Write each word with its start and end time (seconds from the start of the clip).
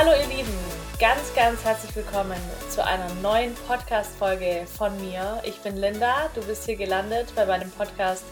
Hallo 0.00 0.12
ihr 0.12 0.28
Lieben, 0.28 0.56
ganz, 1.00 1.34
ganz 1.34 1.64
herzlich 1.64 1.96
willkommen 1.96 2.38
zu 2.70 2.84
einer 2.84 3.12
neuen 3.14 3.52
Podcast-Folge 3.66 4.64
von 4.64 4.96
mir. 5.00 5.42
Ich 5.44 5.58
bin 5.58 5.76
Linda, 5.76 6.30
du 6.36 6.40
bist 6.42 6.66
hier 6.66 6.76
gelandet 6.76 7.32
bei 7.34 7.44
meinem 7.44 7.68
Podcast 7.72 8.22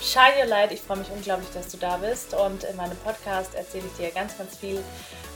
Shine 0.00 0.38
Your 0.38 0.46
Light. 0.46 0.70
Ich 0.70 0.80
freue 0.80 0.98
mich 0.98 1.10
unglaublich, 1.10 1.48
dass 1.52 1.72
du 1.72 1.76
da 1.76 1.96
bist 1.96 2.34
und 2.34 2.62
in 2.62 2.76
meinem 2.76 2.96
Podcast 2.98 3.56
erzähle 3.56 3.86
ich 3.88 3.94
dir 3.94 4.12
ganz, 4.12 4.38
ganz 4.38 4.58
viel 4.58 4.80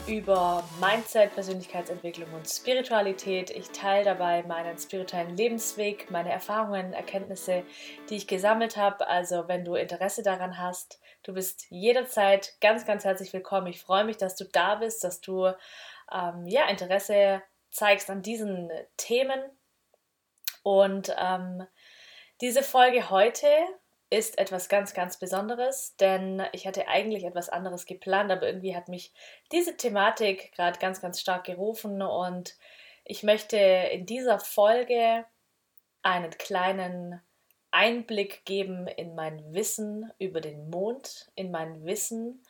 über 0.07 0.63
Mindset, 0.81 1.35
Persönlichkeitsentwicklung 1.35 2.33
und 2.33 2.49
Spiritualität. 2.49 3.51
Ich 3.51 3.71
teile 3.71 4.05
dabei 4.05 4.45
meinen 4.45 4.79
spirituellen 4.79 5.37
Lebensweg, 5.37 6.13
meine 6.13 6.31
Erfahrungen, 6.31 6.93
Erkenntnisse, 6.93 7.65
die 8.09 8.19
ich 8.19 8.29
gesammelt 8.29 8.77
habe. 8.77 9.09
Also 9.09 9.49
wenn 9.49 9.65
du 9.65 9.75
Interesse 9.75 10.23
daran 10.23 10.59
hast, 10.59 11.01
du 11.23 11.33
bist 11.33 11.67
jederzeit 11.71 12.55
ganz, 12.61 12.85
ganz 12.85 13.05
herzlich 13.05 13.33
willkommen. 13.33 13.69
Ich 13.69 13.81
freue 13.81 14.05
mich, 14.05 14.17
dass 14.17 14.37
du 14.37 14.45
da 14.45 14.77
bist, 14.77 15.05
dass 15.05 15.21
du 15.21 15.47
ähm, 16.13 16.47
ja, 16.47 16.69
Interesse 16.69 17.43
zeigst 17.71 18.11
an 18.11 18.23
diesen 18.23 18.71
Themen. 18.97 19.41
Und 20.63 21.15
ähm, 21.19 21.67
diese 22.41 22.63
Folge 22.63 23.11
heute 23.11 23.49
ist 24.11 24.39
etwas 24.39 24.69
ganz, 24.69 24.93
ganz 24.93 25.17
Besonderes, 25.17 25.97
denn 25.97 26.43
ich 26.53 26.67
hatte 26.67 26.87
eigentlich 26.87 27.25
etwas 27.25 27.49
anderes 27.49 27.87
geplant, 27.87 28.31
aber 28.31 28.47
irgendwie 28.47 28.77
hat 28.77 28.89
mich 28.89 29.13
diese 29.53 29.77
Thematik 29.77 30.53
gerade 30.55 30.79
ganz, 30.79 31.01
ganz 31.01 31.19
stark 31.19 31.45
gerufen 31.45 32.03
und 32.03 32.57
ich 33.05 33.23
möchte 33.23 33.57
in 33.57 34.05
dieser 34.05 34.39
Folge 34.39 35.25
einen 36.03 36.31
kleinen 36.33 37.23
Einblick 37.73 38.45
geben 38.45 38.87
in 38.87 39.15
mein 39.15 39.53
Wissen 39.53 40.13
über 40.19 40.41
den 40.41 40.71
Mond, 40.71 41.31
in 41.35 41.51
mein 41.51 41.85
Wissen 41.85 42.43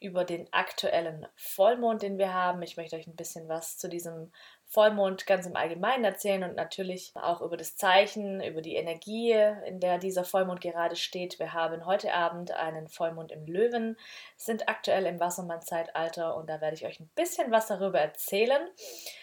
über 0.00 0.24
den 0.24 0.46
aktuellen 0.52 1.26
Vollmond, 1.36 2.02
den 2.02 2.18
wir 2.18 2.34
haben. 2.34 2.62
Ich 2.62 2.76
möchte 2.76 2.96
euch 2.96 3.06
ein 3.06 3.16
bisschen 3.16 3.48
was 3.48 3.78
zu 3.78 3.88
diesem 3.88 4.30
Vollmond 4.68 5.26
ganz 5.26 5.46
im 5.46 5.56
Allgemeinen 5.56 6.04
erzählen 6.04 6.42
und 6.42 6.56
natürlich 6.56 7.12
auch 7.14 7.40
über 7.40 7.56
das 7.56 7.76
Zeichen, 7.76 8.42
über 8.42 8.60
die 8.60 8.74
Energie, 8.74 9.32
in 9.64 9.80
der 9.80 9.98
dieser 9.98 10.24
Vollmond 10.24 10.60
gerade 10.60 10.96
steht. 10.96 11.38
Wir 11.38 11.52
haben 11.52 11.86
heute 11.86 12.12
Abend 12.12 12.50
einen 12.50 12.88
Vollmond 12.88 13.30
im 13.30 13.46
Löwen, 13.46 13.96
sind 14.36 14.68
aktuell 14.68 15.06
im 15.06 15.20
Wassermann-Zeitalter 15.20 16.36
und 16.36 16.50
da 16.50 16.60
werde 16.60 16.74
ich 16.74 16.84
euch 16.84 17.00
ein 17.00 17.10
bisschen 17.14 17.50
was 17.52 17.68
darüber 17.68 18.00
erzählen. 18.00 18.68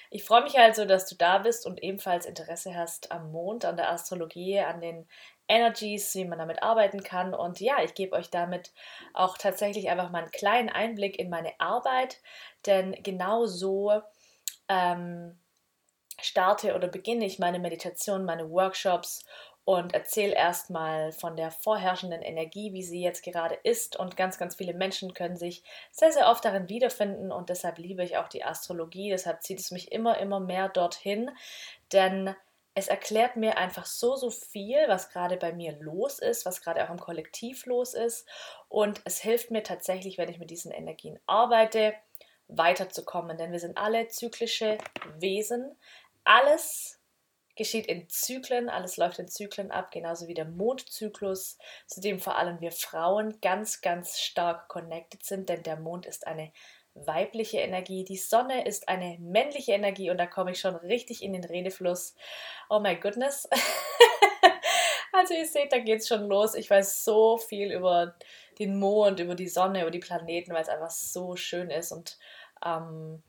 Ich 0.09 0.24
freue 0.24 0.44
mich 0.44 0.58
also, 0.58 0.86
dass 0.86 1.08
du 1.08 1.16
da 1.16 1.40
bist 1.40 1.66
und 1.66 1.84
ebenfalls 1.84 2.26
Interesse 2.26 2.76
hast 2.76 3.12
am 3.12 3.31
Mond, 3.31 3.66
an 3.66 3.78
der 3.78 3.92
Astrologie, 3.92 4.59
an 4.59 4.80
den 4.80 5.08
Energies, 5.48 6.14
wie 6.16 6.26
man 6.26 6.40
damit 6.40 6.64
arbeiten 6.64 7.04
kann. 7.04 7.34
Und 7.34 7.60
ja, 7.60 7.84
ich 7.84 7.94
gebe 7.94 8.16
euch 8.16 8.30
damit 8.30 8.72
auch 9.14 9.38
tatsächlich 9.38 9.90
einfach 9.90 10.10
mal 10.10 10.24
einen 10.24 10.32
kleinen 10.32 10.70
Einblick 10.70 11.20
in 11.20 11.30
meine 11.30 11.60
Arbeit, 11.60 12.22
denn 12.66 12.96
genau 13.04 13.46
so 13.46 14.02
ähm, 14.70 15.38
starte 16.22 16.76
oder 16.76 16.88
beginne 16.88 17.26
ich 17.26 17.40
meine 17.40 17.60
Meditation, 17.60 18.26
meine 18.26 18.50
Workshops 18.50 19.26
und 19.66 19.94
erzähle 19.94 20.36
erstmal 20.36 21.14
von 21.14 21.38
der 21.38 21.50
vorherrschenden 21.50 22.22
Energie, 22.22 22.74
wie 22.74 22.84
sie 22.84 23.02
jetzt 23.02 23.24
gerade 23.24 23.56
ist. 23.64 23.98
Und 23.98 24.18
ganz, 24.18 24.38
ganz 24.38 24.56
viele 24.56 24.74
Menschen 24.74 25.14
können 25.14 25.38
sich 25.38 25.64
sehr, 25.92 26.12
sehr 26.12 26.30
oft 26.30 26.44
darin 26.44 26.68
wiederfinden. 26.68 27.32
Und 27.32 27.50
deshalb 27.50 27.78
liebe 27.78 28.04
ich 28.04 28.18
auch 28.18 28.28
die 28.28 28.44
Astrologie. 28.44 29.10
Deshalb 29.10 29.42
zieht 29.42 29.60
es 29.60 29.72
mich 29.72 29.92
immer, 29.94 30.18
immer 30.18 30.42
mehr 30.42 30.68
dorthin. 30.68 31.32
Denn 31.94 32.36
es 32.76 32.88
erklärt 32.88 33.36
mir 33.36 33.58
einfach 33.58 33.86
so, 33.86 34.16
so 34.16 34.30
viel, 34.30 34.88
was 34.88 35.10
gerade 35.10 35.38
bei 35.38 35.54
mir 35.54 35.74
los 35.80 36.20
ist, 36.20 36.46
was 36.46 36.62
gerade 36.62 36.84
auch 36.84 36.90
im 36.90 37.00
Kollektiv 37.00 37.66
los 37.66 37.94
ist. 37.94 38.28
Und 38.68 39.02
es 39.06 39.20
hilft 39.20 39.52
mir 39.52 39.64
tatsächlich, 39.64 40.18
wenn 40.18 40.30
ich 40.30 40.40
mit 40.40 40.50
diesen 40.50 40.72
Energien 40.72 41.20
arbeite, 41.28 41.94
weiterzukommen. 42.48 43.38
Denn 43.38 43.52
wir 43.52 43.60
sind 43.60 43.78
alle 43.78 44.08
zyklische 44.08 44.78
Wesen. 45.20 45.78
Alles 46.24 47.00
geschieht 47.56 47.86
in 47.86 48.09
Zyklen, 48.09 48.70
alles 48.70 48.97
läuft 48.97 49.20
in 49.20 49.28
Zyklen 49.28 49.72
ab, 49.72 49.92
genauso 49.92 50.28
wie 50.28 50.34
der 50.34 50.46
Mondzyklus, 50.46 51.59
zu 51.86 52.02
dem 52.02 52.20
vor 52.20 52.36
allem 52.36 52.59
wir 52.62 52.72
Frauen 52.72 53.40
ganz, 53.42 53.81
ganz 53.81 54.20
stark 54.20 54.70
connected 54.70 55.24
sind, 55.24 55.50
denn 55.50 55.62
der 55.62 55.78
Mond 55.78 56.08
ist 56.08 56.26
eine 56.26 56.52
weibliche 56.96 57.59
Energie, 57.59 58.04
die 58.04 58.18
Sonne 58.18 58.66
ist 58.66 58.88
eine 58.88 59.18
männliche 59.20 59.74
Energie 59.74 60.09
und 60.09 60.18
da 60.18 60.28
komme 60.28 60.52
ich 60.52 60.59
schon 60.59 60.76
richtig 60.76 61.24
in 61.24 61.34
den 61.34 61.44
Redefluss. 61.44 62.16
Oh 62.70 62.80
my 62.80 62.96
goodness. 62.96 63.48
also 65.12 65.34
ihr 65.34 65.48
seht, 65.48 65.72
da 65.72 65.80
geht 65.80 66.02
es 66.02 66.08
schon 66.08 66.28
los. 66.28 66.56
Ich 66.56 66.70
weiß 66.70 67.03
so 67.03 67.38
viel 67.38 67.72
über 67.72 68.16
den 68.59 68.78
Mond, 68.78 69.20
über 69.20 69.36
die 69.36 69.48
Sonne, 69.48 69.82
über 69.82 69.92
die 69.92 70.00
Planeten, 70.00 70.53
weil 70.53 70.62
es 70.62 70.70
einfach 70.70 70.92
so 70.92 71.36
schön 71.36 71.70
ist 71.70 71.92
und 71.92 72.18
ähm, 72.66 73.24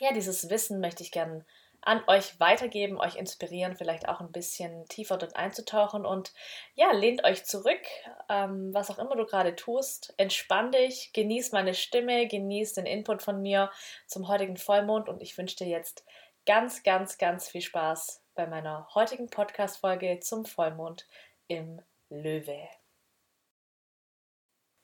ja, 0.00 0.12
dieses 0.12 0.50
Wissen 0.50 0.80
möchte 0.80 1.02
ich 1.02 1.12
gerne 1.12 1.44
an 1.84 2.02
euch 2.06 2.38
weitergeben, 2.40 2.98
euch 2.98 3.16
inspirieren, 3.16 3.76
vielleicht 3.76 4.08
auch 4.08 4.20
ein 4.20 4.32
bisschen 4.32 4.86
tiefer 4.88 5.16
dort 5.16 5.36
einzutauchen. 5.36 6.06
Und 6.06 6.32
ja, 6.74 6.92
lehnt 6.92 7.24
euch 7.24 7.44
zurück, 7.44 7.80
ähm, 8.28 8.72
was 8.72 8.90
auch 8.90 8.98
immer 8.98 9.16
du 9.16 9.26
gerade 9.26 9.54
tust, 9.54 10.14
entspann 10.16 10.72
dich, 10.72 11.12
genieß 11.12 11.52
meine 11.52 11.74
Stimme, 11.74 12.26
genieß 12.26 12.74
den 12.74 12.86
Input 12.86 13.22
von 13.22 13.42
mir 13.42 13.70
zum 14.06 14.28
heutigen 14.28 14.56
Vollmond. 14.56 15.08
Und 15.08 15.22
ich 15.22 15.36
wünsche 15.36 15.56
dir 15.56 15.68
jetzt 15.68 16.04
ganz, 16.46 16.82
ganz, 16.82 17.18
ganz 17.18 17.48
viel 17.48 17.62
Spaß 17.62 18.22
bei 18.34 18.46
meiner 18.46 18.88
heutigen 18.94 19.28
Podcast-Folge 19.28 20.20
zum 20.20 20.44
Vollmond 20.44 21.06
im 21.48 21.80
Löwe. 22.08 22.68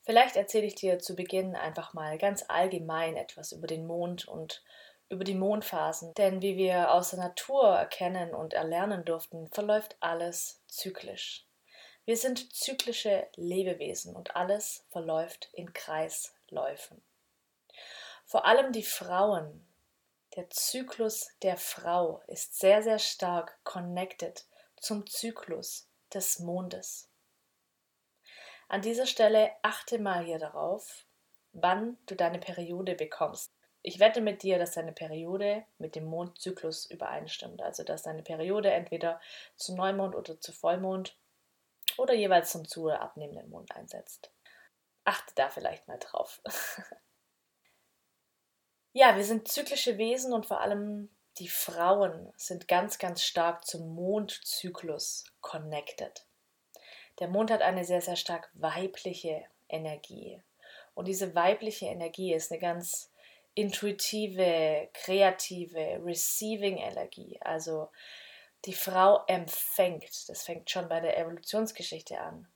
Vielleicht 0.03 0.35
erzähle 0.35 0.65
ich 0.65 0.75
dir 0.75 0.99
zu 0.99 1.15
Beginn 1.15 1.55
einfach 1.55 1.93
mal 1.93 2.17
ganz 2.17 2.43
allgemein 2.47 3.15
etwas 3.15 3.51
über 3.51 3.67
den 3.67 3.85
Mond 3.85 4.27
und 4.27 4.63
über 5.11 5.23
die 5.23 5.35
Mondphasen. 5.35 6.13
Denn 6.15 6.41
wie 6.41 6.57
wir 6.57 6.91
aus 6.91 7.11
der 7.11 7.19
Natur 7.19 7.75
erkennen 7.75 8.33
und 8.33 8.53
erlernen 8.53 9.05
durften, 9.05 9.49
verläuft 9.49 9.97
alles 9.99 10.63
zyklisch. 10.67 11.45
Wir 12.05 12.17
sind 12.17 12.55
zyklische 12.55 13.27
Lebewesen 13.35 14.15
und 14.15 14.35
alles 14.35 14.85
verläuft 14.89 15.49
in 15.53 15.71
Kreisläufen. 15.73 17.03
Vor 18.25 18.45
allem 18.45 18.71
die 18.71 18.83
Frauen, 18.83 19.67
der 20.35 20.49
Zyklus 20.49 21.29
der 21.41 21.57
Frau 21.57 22.21
ist 22.27 22.57
sehr, 22.57 22.81
sehr 22.81 22.99
stark 22.99 23.59
connected 23.63 24.45
zum 24.77 25.05
Zyklus 25.05 25.89
des 26.13 26.39
Mondes. 26.39 27.09
An 28.69 28.81
dieser 28.81 29.05
Stelle 29.05 29.51
achte 29.61 29.99
mal 29.99 30.23
hier 30.23 30.39
darauf, 30.39 31.05
wann 31.51 31.97
du 32.05 32.15
deine 32.15 32.39
Periode 32.39 32.95
bekommst. 32.95 33.51
Ich 33.83 33.99
wette 33.99 34.21
mit 34.21 34.43
dir, 34.43 34.59
dass 34.59 34.73
deine 34.73 34.91
Periode 34.91 35.63
mit 35.79 35.95
dem 35.95 36.05
Mondzyklus 36.05 36.85
übereinstimmt. 36.85 37.61
Also, 37.61 37.83
dass 37.83 38.03
deine 38.03 38.21
Periode 38.21 38.71
entweder 38.71 39.19
zu 39.55 39.75
Neumond 39.75 40.15
oder 40.15 40.39
zu 40.39 40.51
Vollmond 40.51 41.15
oder 41.97 42.13
jeweils 42.13 42.51
zum 42.51 42.67
zu 42.67 42.89
abnehmenden 42.89 43.49
Mond 43.49 43.75
einsetzt. 43.75 44.31
Achte 45.03 45.33
da 45.35 45.49
vielleicht 45.49 45.87
mal 45.87 45.97
drauf. 45.97 46.41
ja, 48.93 49.15
wir 49.15 49.23
sind 49.23 49.47
zyklische 49.47 49.97
Wesen 49.97 50.31
und 50.33 50.45
vor 50.45 50.61
allem 50.61 51.09
die 51.37 51.47
Frauen 51.47 52.31
sind 52.35 52.67
ganz, 52.67 52.99
ganz 52.99 53.23
stark 53.23 53.65
zum 53.65 53.95
Mondzyklus 53.95 55.23
connected. 55.39 56.25
Der 57.19 57.27
Mond 57.27 57.51
hat 57.51 57.61
eine 57.61 57.85
sehr, 57.85 58.01
sehr 58.01 58.15
stark 58.15 58.49
weibliche 58.53 59.45
Energie. 59.69 60.41
Und 60.93 61.07
diese 61.07 61.33
weibliche 61.35 61.85
Energie 61.85 62.33
ist 62.33 62.51
eine 62.51 62.59
ganz 62.59 63.10
intuitive, 63.55 64.89
kreative, 64.93 66.01
receiving 66.03 66.77
Energie. 66.77 67.37
Also 67.41 67.89
die 68.65 68.73
Frau 68.73 69.23
empfängt. 69.27 70.29
Das 70.29 70.43
fängt 70.43 70.69
schon 70.69 70.87
bei 70.87 70.99
der 70.99 71.17
Evolutionsgeschichte 71.17 72.19
an. 72.19 72.47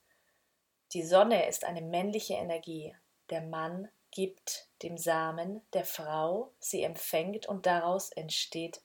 Die 0.94 1.04
Sonne 1.04 1.48
ist 1.48 1.66
eine 1.66 1.82
männliche 1.82 2.36
Energie. 2.36 2.96
Der 3.30 3.42
Mann 3.42 3.90
gibt 4.12 4.70
dem 4.82 4.98
Samen 4.98 5.62
der 5.74 5.84
Frau, 5.84 6.54
sie 6.60 6.84
empfängt 6.84 7.48
und 7.48 7.66
daraus 7.66 8.12
entsteht 8.12 8.82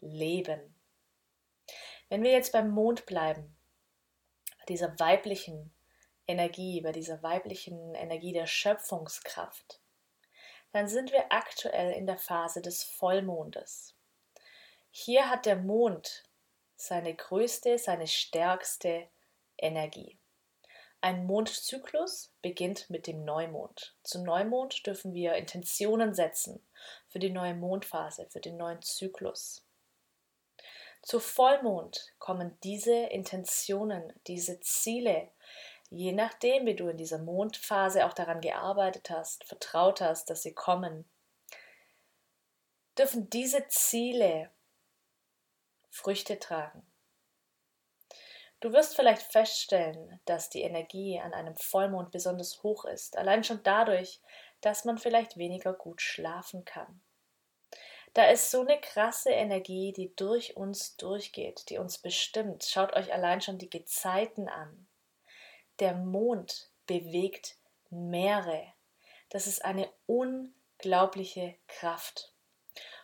Leben. 0.00 0.74
Wenn 2.08 2.22
wir 2.22 2.32
jetzt 2.32 2.52
beim 2.52 2.70
Mond 2.70 3.06
bleiben, 3.06 3.56
bei 4.58 4.64
dieser 4.66 4.98
weiblichen 4.98 5.72
Energie, 6.26 6.80
bei 6.80 6.92
dieser 6.92 7.22
weiblichen 7.22 7.94
Energie 7.94 8.32
der 8.32 8.46
Schöpfungskraft, 8.46 9.80
dann 10.72 10.88
sind 10.88 11.12
wir 11.12 11.32
aktuell 11.32 11.92
in 11.92 12.06
der 12.06 12.18
Phase 12.18 12.62
des 12.62 12.82
Vollmondes. 12.82 13.94
Hier 14.90 15.30
hat 15.30 15.46
der 15.46 15.56
Mond 15.56 16.24
seine 16.76 17.14
größte, 17.14 17.78
seine 17.78 18.06
stärkste 18.06 19.08
Energie. 19.56 20.18
Ein 21.00 21.26
Mondzyklus 21.26 22.32
beginnt 22.42 22.90
mit 22.90 23.06
dem 23.06 23.24
Neumond. 23.24 23.94
Zu 24.02 24.22
Neumond 24.24 24.84
dürfen 24.84 25.14
wir 25.14 25.34
Intentionen 25.34 26.12
setzen 26.12 26.66
für 27.08 27.20
die 27.20 27.30
neue 27.30 27.54
Mondphase, 27.54 28.26
für 28.30 28.40
den 28.40 28.56
neuen 28.56 28.82
Zyklus. 28.82 29.64
Zu 31.02 31.20
Vollmond 31.20 32.12
kommen 32.18 32.58
diese 32.64 32.94
Intentionen, 32.94 34.12
diese 34.26 34.60
Ziele, 34.60 35.30
je 35.90 36.12
nachdem, 36.12 36.66
wie 36.66 36.76
du 36.76 36.88
in 36.88 36.96
dieser 36.96 37.18
Mondphase 37.18 38.06
auch 38.06 38.12
daran 38.12 38.40
gearbeitet 38.40 39.10
hast, 39.10 39.44
vertraut 39.44 40.00
hast, 40.00 40.30
dass 40.30 40.42
sie 40.42 40.54
kommen, 40.54 41.08
dürfen 42.96 43.30
diese 43.30 43.66
Ziele 43.68 44.50
Früchte 45.90 46.38
tragen. 46.38 46.86
Du 48.60 48.72
wirst 48.72 48.96
vielleicht 48.96 49.22
feststellen, 49.22 50.20
dass 50.24 50.50
die 50.50 50.62
Energie 50.62 51.20
an 51.20 51.32
einem 51.32 51.56
Vollmond 51.56 52.10
besonders 52.10 52.62
hoch 52.64 52.84
ist, 52.84 53.16
allein 53.16 53.44
schon 53.44 53.62
dadurch, 53.62 54.20
dass 54.60 54.84
man 54.84 54.98
vielleicht 54.98 55.36
weniger 55.36 55.72
gut 55.72 56.02
schlafen 56.02 56.64
kann. 56.64 57.00
Da 58.14 58.30
ist 58.30 58.50
so 58.50 58.62
eine 58.62 58.80
krasse 58.80 59.30
Energie, 59.30 59.92
die 59.92 60.14
durch 60.16 60.56
uns 60.56 60.96
durchgeht, 60.96 61.70
die 61.70 61.78
uns 61.78 61.98
bestimmt. 61.98 62.64
Schaut 62.64 62.94
euch 62.94 63.12
allein 63.12 63.40
schon 63.40 63.58
die 63.58 63.70
Gezeiten 63.70 64.48
an. 64.48 64.87
Der 65.80 65.94
Mond 65.94 66.70
bewegt 66.86 67.56
Meere. 67.90 68.72
Das 69.30 69.46
ist 69.46 69.64
eine 69.64 69.88
unglaubliche 70.06 71.54
Kraft. 71.68 72.32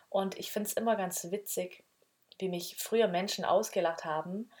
Und 0.09 0.37
ich 0.37 0.51
finde 0.51 0.67
es 0.67 0.73
immer 0.73 0.95
ganz 0.95 1.29
witzig, 1.31 1.83
wie 2.39 2.49
mich 2.49 2.75
früher 2.77 3.07
Menschen 3.07 3.45
ausgelacht 3.45 4.05
haben, 4.05 4.51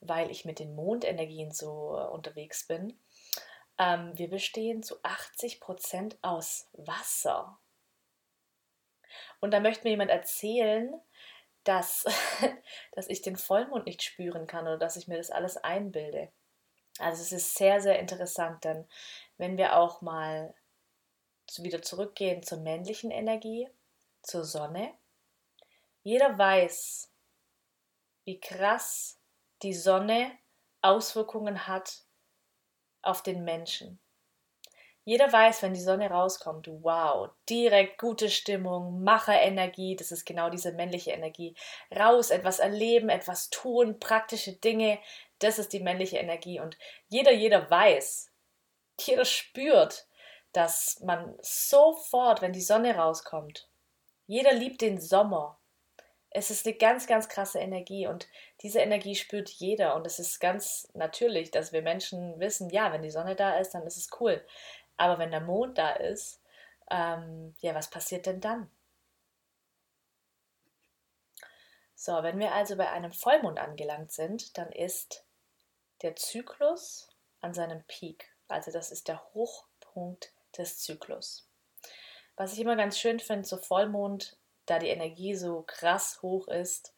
weil 0.00 0.30
ich 0.30 0.44
mit 0.44 0.58
den 0.58 0.74
Mondenergien 0.74 1.50
so 1.50 1.96
äh, 1.96 2.06
unterwegs 2.08 2.66
bin. 2.66 2.98
Ähm, 3.78 4.16
wir 4.16 4.28
bestehen 4.28 4.82
zu 4.82 4.96
80 5.02 5.60
Prozent 5.60 6.18
aus 6.22 6.68
Wasser. 6.72 7.58
Und 9.40 9.52
da 9.52 9.60
möchte 9.60 9.84
mir 9.84 9.90
jemand 9.90 10.10
erzählen, 10.10 11.00
dass, 11.64 12.04
dass 12.92 13.08
ich 13.08 13.22
den 13.22 13.36
Vollmond 13.36 13.86
nicht 13.86 14.02
spüren 14.02 14.46
kann 14.46 14.64
oder 14.64 14.78
dass 14.78 14.96
ich 14.96 15.08
mir 15.08 15.16
das 15.16 15.30
alles 15.30 15.56
einbilde. 15.56 16.30
Also 16.98 17.22
es 17.22 17.32
ist 17.32 17.54
sehr, 17.56 17.80
sehr 17.80 17.98
interessant, 17.98 18.64
denn 18.64 18.86
wenn 19.36 19.56
wir 19.56 19.76
auch 19.76 20.00
mal 20.00 20.54
wieder 21.58 21.82
zurückgehen 21.82 22.42
zur 22.42 22.58
männlichen 22.58 23.10
Energie, 23.10 23.68
zur 24.22 24.44
Sonne, 24.44 24.94
jeder 26.02 26.38
weiß, 26.38 27.10
wie 28.24 28.40
krass 28.40 29.18
die 29.62 29.74
Sonne 29.74 30.30
Auswirkungen 30.82 31.66
hat 31.66 32.02
auf 33.02 33.22
den 33.22 33.44
Menschen. 33.44 33.98
Jeder 35.06 35.30
weiß, 35.30 35.62
wenn 35.62 35.74
die 35.74 35.80
Sonne 35.80 36.08
rauskommt, 36.08 36.66
wow, 36.66 37.28
direkt 37.48 37.98
gute 37.98 38.30
Stimmung, 38.30 39.02
Macherenergie, 39.02 39.96
das 39.96 40.12
ist 40.12 40.24
genau 40.24 40.48
diese 40.48 40.72
männliche 40.72 41.10
Energie. 41.10 41.54
Raus, 41.94 42.30
etwas 42.30 42.58
erleben, 42.58 43.10
etwas 43.10 43.50
tun, 43.50 44.00
praktische 44.00 44.52
Dinge, 44.52 44.98
das 45.44 45.58
ist 45.58 45.72
die 45.72 45.80
männliche 45.80 46.18
Energie. 46.18 46.60
Und 46.60 46.78
jeder, 47.08 47.32
jeder 47.32 47.70
weiß, 47.70 48.32
jeder 49.00 49.24
spürt, 49.24 50.06
dass 50.52 51.00
man 51.00 51.36
sofort, 51.40 52.40
wenn 52.42 52.52
die 52.52 52.62
Sonne 52.62 52.96
rauskommt, 52.96 53.68
jeder 54.26 54.52
liebt 54.52 54.80
den 54.80 55.00
Sommer. 55.00 55.58
Es 56.30 56.50
ist 56.50 56.66
eine 56.66 56.76
ganz, 56.76 57.06
ganz 57.06 57.28
krasse 57.28 57.60
Energie 57.60 58.06
und 58.06 58.26
diese 58.62 58.80
Energie 58.80 59.14
spürt 59.14 59.48
jeder 59.50 59.94
und 59.94 60.06
es 60.06 60.18
ist 60.18 60.40
ganz 60.40 60.88
natürlich, 60.94 61.50
dass 61.50 61.72
wir 61.72 61.82
Menschen 61.82 62.40
wissen, 62.40 62.70
ja, 62.70 62.92
wenn 62.92 63.02
die 63.02 63.10
Sonne 63.10 63.36
da 63.36 63.58
ist, 63.58 63.70
dann 63.74 63.86
ist 63.86 63.96
es 63.96 64.10
cool. 64.20 64.44
Aber 64.96 65.18
wenn 65.18 65.30
der 65.30 65.40
Mond 65.40 65.78
da 65.78 65.90
ist, 65.90 66.40
ähm, 66.90 67.54
ja, 67.60 67.74
was 67.74 67.90
passiert 67.90 68.26
denn 68.26 68.40
dann? 68.40 68.70
So, 71.94 72.22
wenn 72.22 72.38
wir 72.38 72.52
also 72.52 72.76
bei 72.76 72.90
einem 72.90 73.12
Vollmond 73.12 73.58
angelangt 73.58 74.12
sind, 74.12 74.58
dann 74.58 74.70
ist 74.72 75.23
der 76.04 76.14
Zyklus 76.14 77.08
an 77.40 77.54
seinem 77.54 77.82
Peak. 77.88 78.32
Also 78.46 78.70
das 78.70 78.92
ist 78.92 79.08
der 79.08 79.24
Hochpunkt 79.34 80.32
des 80.56 80.78
Zyklus. 80.78 81.48
Was 82.36 82.52
ich 82.52 82.60
immer 82.60 82.76
ganz 82.76 82.98
schön 82.98 83.18
finde, 83.20 83.48
so 83.48 83.56
Vollmond, 83.56 84.36
da 84.66 84.78
die 84.78 84.88
Energie 84.88 85.34
so 85.34 85.62
krass 85.62 86.20
hoch 86.22 86.46
ist, 86.48 86.94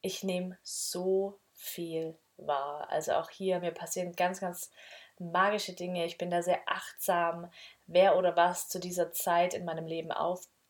ich 0.00 0.24
nehme 0.24 0.58
so 0.62 1.38
viel 1.52 2.18
wahr. 2.36 2.90
Also 2.90 3.12
auch 3.12 3.30
hier, 3.30 3.60
mir 3.60 3.72
passieren 3.72 4.14
ganz, 4.14 4.40
ganz 4.40 4.70
magische 5.18 5.74
Dinge. 5.74 6.04
Ich 6.06 6.18
bin 6.18 6.30
da 6.30 6.42
sehr 6.42 6.60
achtsam, 6.66 7.50
wer 7.86 8.16
oder 8.16 8.34
was 8.34 8.68
zu 8.68 8.80
dieser 8.80 9.12
Zeit 9.12 9.54
in 9.54 9.64
meinem 9.64 9.86
Leben 9.86 10.10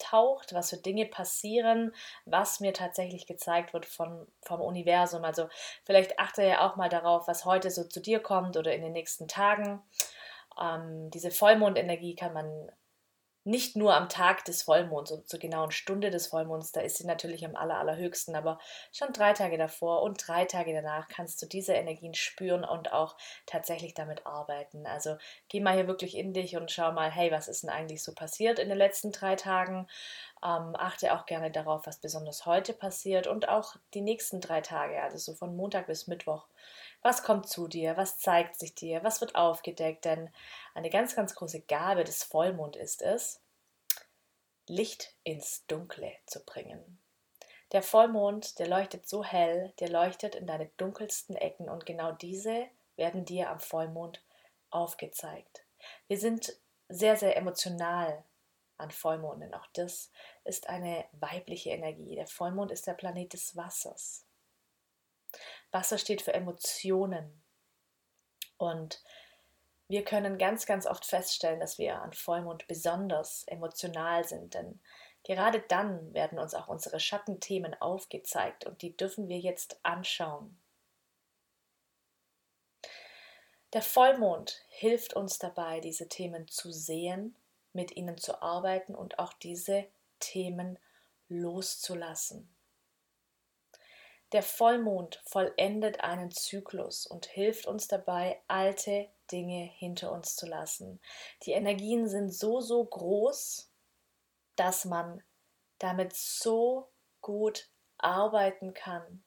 auftaucht, 0.02 0.54
was 0.54 0.70
für 0.70 0.76
Dinge 0.76 1.06
passieren, 1.06 1.92
was 2.24 2.60
mir 2.60 2.72
tatsächlich 2.72 3.26
gezeigt 3.26 3.72
wird 3.72 3.86
von, 3.86 4.26
vom 4.42 4.60
Universum. 4.60 5.24
Also 5.24 5.48
vielleicht 5.84 6.18
achte 6.18 6.42
ja 6.42 6.66
auch 6.66 6.76
mal 6.76 6.88
darauf, 6.88 7.28
was 7.28 7.44
heute 7.44 7.70
so 7.70 7.84
zu 7.84 8.00
dir 8.00 8.20
kommt 8.20 8.56
oder 8.56 8.74
in 8.74 8.82
den 8.82 8.92
nächsten 8.92 9.28
Tagen. 9.28 9.82
Ähm, 10.60 11.10
diese 11.10 11.30
Vollmondenergie 11.30 12.14
kann 12.14 12.32
man 12.32 12.70
nicht 13.44 13.76
nur 13.76 13.94
am 13.94 14.08
Tag 14.08 14.44
des 14.44 14.62
Vollmonds 14.62 15.10
oder 15.12 15.24
zur 15.26 15.40
genauen 15.40 15.70
Stunde 15.70 16.10
des 16.10 16.28
Vollmonds, 16.28 16.72
da 16.72 16.80
ist 16.80 16.98
sie 16.98 17.06
natürlich 17.06 17.44
am 17.44 17.56
aller, 17.56 17.78
allerhöchsten, 17.78 18.36
aber 18.36 18.58
schon 18.92 19.12
drei 19.12 19.32
Tage 19.32 19.58
davor 19.58 20.02
und 20.02 20.26
drei 20.26 20.44
Tage 20.44 20.72
danach 20.72 21.08
kannst 21.08 21.42
du 21.42 21.46
diese 21.46 21.74
Energien 21.74 22.14
spüren 22.14 22.64
und 22.64 22.92
auch 22.92 23.16
tatsächlich 23.46 23.94
damit 23.94 24.26
arbeiten. 24.26 24.86
Also 24.86 25.16
geh 25.48 25.60
mal 25.60 25.74
hier 25.74 25.88
wirklich 25.88 26.16
in 26.16 26.32
dich 26.32 26.56
und 26.56 26.70
schau 26.70 26.92
mal, 26.92 27.10
hey, 27.10 27.30
was 27.30 27.48
ist 27.48 27.62
denn 27.62 27.70
eigentlich 27.70 28.02
so 28.02 28.14
passiert 28.14 28.58
in 28.58 28.68
den 28.68 28.78
letzten 28.78 29.12
drei 29.12 29.36
Tagen? 29.36 29.88
Ähm, 30.44 30.74
achte 30.76 31.12
auch 31.14 31.26
gerne 31.26 31.50
darauf, 31.50 31.86
was 31.86 32.00
besonders 32.00 32.46
heute 32.46 32.72
passiert 32.72 33.26
und 33.26 33.48
auch 33.48 33.76
die 33.94 34.00
nächsten 34.00 34.40
drei 34.40 34.60
Tage, 34.60 35.00
also 35.02 35.16
so 35.18 35.34
von 35.34 35.56
Montag 35.56 35.86
bis 35.86 36.06
Mittwoch. 36.08 36.46
Was 37.02 37.22
kommt 37.22 37.48
zu 37.48 37.68
dir? 37.68 37.96
Was 37.96 38.18
zeigt 38.18 38.58
sich 38.58 38.74
dir? 38.74 39.02
Was 39.02 39.20
wird 39.20 39.34
aufgedeckt? 39.34 40.04
Denn 40.04 40.30
eine 40.74 40.88
ganz, 40.88 41.16
ganz 41.16 41.34
große 41.34 41.60
Gabe 41.62 42.04
des 42.04 42.22
Vollmond 42.22 42.76
ist 42.76 43.02
es, 43.02 43.40
Licht 44.68 45.14
ins 45.24 45.66
Dunkle 45.66 46.12
zu 46.26 46.44
bringen. 46.44 46.98
Der 47.72 47.82
Vollmond, 47.82 48.58
der 48.58 48.68
leuchtet 48.68 49.08
so 49.08 49.24
hell, 49.24 49.72
der 49.80 49.88
leuchtet 49.88 50.34
in 50.34 50.46
deine 50.46 50.66
dunkelsten 50.76 51.36
Ecken 51.36 51.68
und 51.68 51.86
genau 51.86 52.12
diese 52.12 52.68
werden 52.96 53.24
dir 53.24 53.50
am 53.50 53.58
Vollmond 53.58 54.22
aufgezeigt. 54.70 55.64
Wir 56.06 56.18
sind 56.18 56.56
sehr, 56.88 57.16
sehr 57.16 57.36
emotional 57.36 58.24
an 58.76 58.90
Vollmonden. 58.90 59.54
Auch 59.54 59.66
das 59.72 60.10
ist 60.44 60.68
eine 60.68 61.04
weibliche 61.12 61.70
Energie. 61.70 62.14
Der 62.14 62.26
Vollmond 62.26 62.70
ist 62.70 62.86
der 62.86 62.94
Planet 62.94 63.32
des 63.32 63.56
Wassers. 63.56 64.26
Wasser 65.72 65.98
steht 65.98 66.22
für 66.22 66.34
Emotionen. 66.34 67.42
Und 68.58 69.02
wir 69.88 70.04
können 70.04 70.38
ganz, 70.38 70.66
ganz 70.66 70.86
oft 70.86 71.04
feststellen, 71.04 71.60
dass 71.60 71.78
wir 71.78 72.00
an 72.00 72.12
Vollmond 72.12 72.66
besonders 72.68 73.44
emotional 73.44 74.24
sind, 74.24 74.54
denn 74.54 74.80
gerade 75.24 75.60
dann 75.60 76.14
werden 76.14 76.38
uns 76.38 76.54
auch 76.54 76.68
unsere 76.68 77.00
Schattenthemen 77.00 77.74
aufgezeigt 77.80 78.64
und 78.64 78.82
die 78.82 78.96
dürfen 78.96 79.28
wir 79.28 79.38
jetzt 79.38 79.80
anschauen. 79.82 80.58
Der 83.72 83.82
Vollmond 83.82 84.64
hilft 84.68 85.14
uns 85.14 85.38
dabei, 85.38 85.80
diese 85.80 86.08
Themen 86.08 86.46
zu 86.46 86.72
sehen, 86.72 87.36
mit 87.72 87.96
ihnen 87.96 88.18
zu 88.18 88.42
arbeiten 88.42 88.94
und 88.94 89.18
auch 89.18 89.32
diese 89.32 89.86
Themen 90.20 90.78
loszulassen. 91.28 92.54
Der 94.32 94.42
Vollmond 94.42 95.20
vollendet 95.26 96.00
einen 96.00 96.30
Zyklus 96.30 97.06
und 97.06 97.26
hilft 97.26 97.66
uns 97.66 97.86
dabei, 97.86 98.40
alte 98.48 99.10
Dinge 99.30 99.64
hinter 99.64 100.10
uns 100.10 100.36
zu 100.36 100.46
lassen. 100.46 101.00
Die 101.42 101.52
Energien 101.52 102.08
sind 102.08 102.32
so, 102.32 102.60
so 102.60 102.82
groß, 102.82 103.70
dass 104.56 104.86
man 104.86 105.22
damit 105.78 106.14
so 106.14 106.88
gut 107.20 107.68
arbeiten 107.98 108.72
kann 108.72 109.22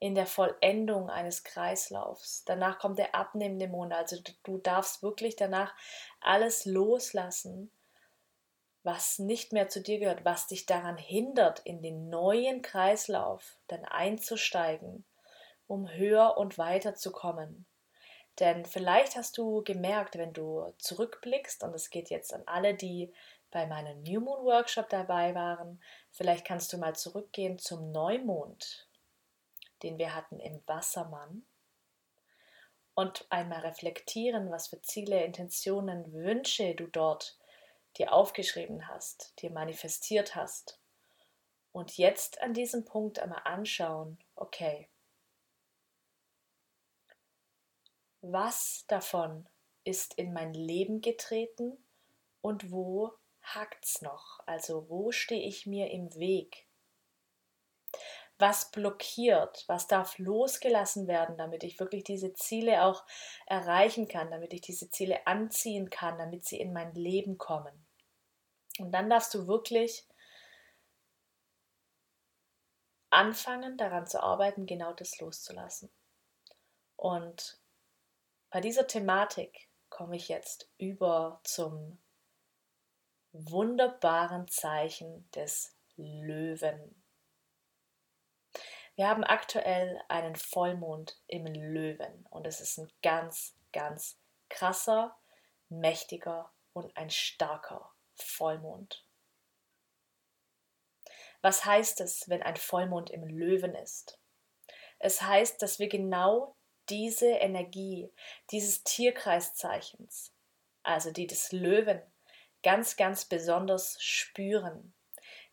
in 0.00 0.14
der 0.14 0.26
Vollendung 0.26 1.08
eines 1.08 1.44
Kreislaufs. 1.44 2.44
Danach 2.44 2.78
kommt 2.78 2.98
der 2.98 3.14
abnehmende 3.14 3.68
Mond, 3.68 3.92
also 3.92 4.16
du 4.42 4.58
darfst 4.58 5.02
wirklich 5.02 5.36
danach 5.36 5.74
alles 6.20 6.64
loslassen 6.66 7.70
was 8.82 9.18
nicht 9.18 9.52
mehr 9.52 9.68
zu 9.68 9.82
dir 9.82 9.98
gehört, 9.98 10.24
was 10.24 10.46
dich 10.46 10.66
daran 10.66 10.96
hindert, 10.96 11.60
in 11.60 11.82
den 11.82 12.08
neuen 12.08 12.62
Kreislauf 12.62 13.58
dann 13.68 13.84
einzusteigen, 13.84 15.04
um 15.66 15.90
höher 15.90 16.36
und 16.38 16.58
weiter 16.58 16.94
zu 16.94 17.12
kommen. 17.12 17.66
Denn 18.38 18.64
vielleicht 18.64 19.16
hast 19.16 19.36
du 19.36 19.62
gemerkt, 19.62 20.16
wenn 20.16 20.32
du 20.32 20.72
zurückblickst, 20.78 21.62
und 21.62 21.74
es 21.74 21.90
geht 21.90 22.08
jetzt 22.08 22.32
an 22.32 22.42
alle, 22.46 22.74
die 22.74 23.12
bei 23.50 23.66
meinem 23.66 24.02
New 24.02 24.20
Moon 24.20 24.44
Workshop 24.44 24.88
dabei 24.88 25.34
waren, 25.34 25.82
vielleicht 26.10 26.46
kannst 26.46 26.72
du 26.72 26.78
mal 26.78 26.94
zurückgehen 26.94 27.58
zum 27.58 27.92
Neumond, 27.92 28.88
den 29.82 29.98
wir 29.98 30.14
hatten 30.14 30.40
im 30.40 30.62
Wassermann, 30.66 31.44
und 32.94 33.26
einmal 33.30 33.60
reflektieren, 33.60 34.50
was 34.50 34.68
für 34.68 34.82
Ziele, 34.82 35.24
Intentionen, 35.24 36.12
Wünsche 36.12 36.74
du 36.74 36.86
dort 36.86 37.38
dir 37.98 38.12
aufgeschrieben 38.12 38.88
hast, 38.88 39.32
dir 39.40 39.50
manifestiert 39.50 40.34
hast. 40.34 40.78
Und 41.72 41.96
jetzt 41.96 42.40
an 42.40 42.54
diesem 42.54 42.84
Punkt 42.84 43.18
einmal 43.18 43.42
anschauen, 43.44 44.18
okay, 44.34 44.88
was 48.22 48.84
davon 48.88 49.48
ist 49.84 50.14
in 50.14 50.32
mein 50.32 50.52
Leben 50.52 51.00
getreten 51.00 51.78
und 52.42 52.70
wo 52.70 53.12
hakt's 53.42 54.02
noch? 54.02 54.40
Also 54.46 54.88
wo 54.88 55.10
stehe 55.10 55.46
ich 55.46 55.66
mir 55.66 55.90
im 55.90 56.14
Weg? 56.14 56.66
Was 58.40 58.70
blockiert? 58.70 59.64
Was 59.68 59.86
darf 59.86 60.18
losgelassen 60.18 61.06
werden, 61.06 61.36
damit 61.36 61.62
ich 61.62 61.78
wirklich 61.78 62.04
diese 62.04 62.32
Ziele 62.32 62.84
auch 62.84 63.04
erreichen 63.46 64.08
kann, 64.08 64.30
damit 64.30 64.54
ich 64.54 64.62
diese 64.62 64.90
Ziele 64.90 65.26
anziehen 65.26 65.90
kann, 65.90 66.18
damit 66.18 66.46
sie 66.46 66.58
in 66.58 66.72
mein 66.72 66.94
Leben 66.94 67.36
kommen? 67.36 67.86
Und 68.78 68.92
dann 68.92 69.10
darfst 69.10 69.34
du 69.34 69.46
wirklich 69.46 70.06
anfangen, 73.10 73.76
daran 73.76 74.06
zu 74.06 74.22
arbeiten, 74.22 74.64
genau 74.64 74.94
das 74.94 75.18
loszulassen. 75.20 75.90
Und 76.96 77.60
bei 78.50 78.60
dieser 78.60 78.86
Thematik 78.86 79.68
komme 79.90 80.16
ich 80.16 80.28
jetzt 80.28 80.70
über 80.78 81.40
zum 81.44 81.98
wunderbaren 83.32 84.48
Zeichen 84.48 85.30
des 85.32 85.76
Löwen. 85.96 86.99
Wir 89.00 89.08
haben 89.08 89.24
aktuell 89.24 89.98
einen 90.08 90.36
Vollmond 90.36 91.18
im 91.26 91.46
Löwen 91.46 92.26
und 92.28 92.46
es 92.46 92.60
ist 92.60 92.76
ein 92.76 92.92
ganz, 93.02 93.56
ganz 93.72 94.18
krasser, 94.50 95.16
mächtiger 95.70 96.52
und 96.74 96.94
ein 96.98 97.08
starker 97.08 97.94
Vollmond. 98.14 99.06
Was 101.40 101.64
heißt 101.64 102.02
es, 102.02 102.28
wenn 102.28 102.42
ein 102.42 102.56
Vollmond 102.56 103.08
im 103.08 103.24
Löwen 103.24 103.74
ist? 103.74 104.20
Es 104.98 105.22
heißt, 105.22 105.62
dass 105.62 105.78
wir 105.78 105.88
genau 105.88 106.58
diese 106.90 107.30
Energie 107.30 108.12
dieses 108.50 108.84
Tierkreiszeichens, 108.84 110.34
also 110.82 111.10
die 111.10 111.26
des 111.26 111.52
Löwen, 111.52 112.02
ganz, 112.62 112.96
ganz 112.96 113.24
besonders 113.24 113.96
spüren. 114.02 114.92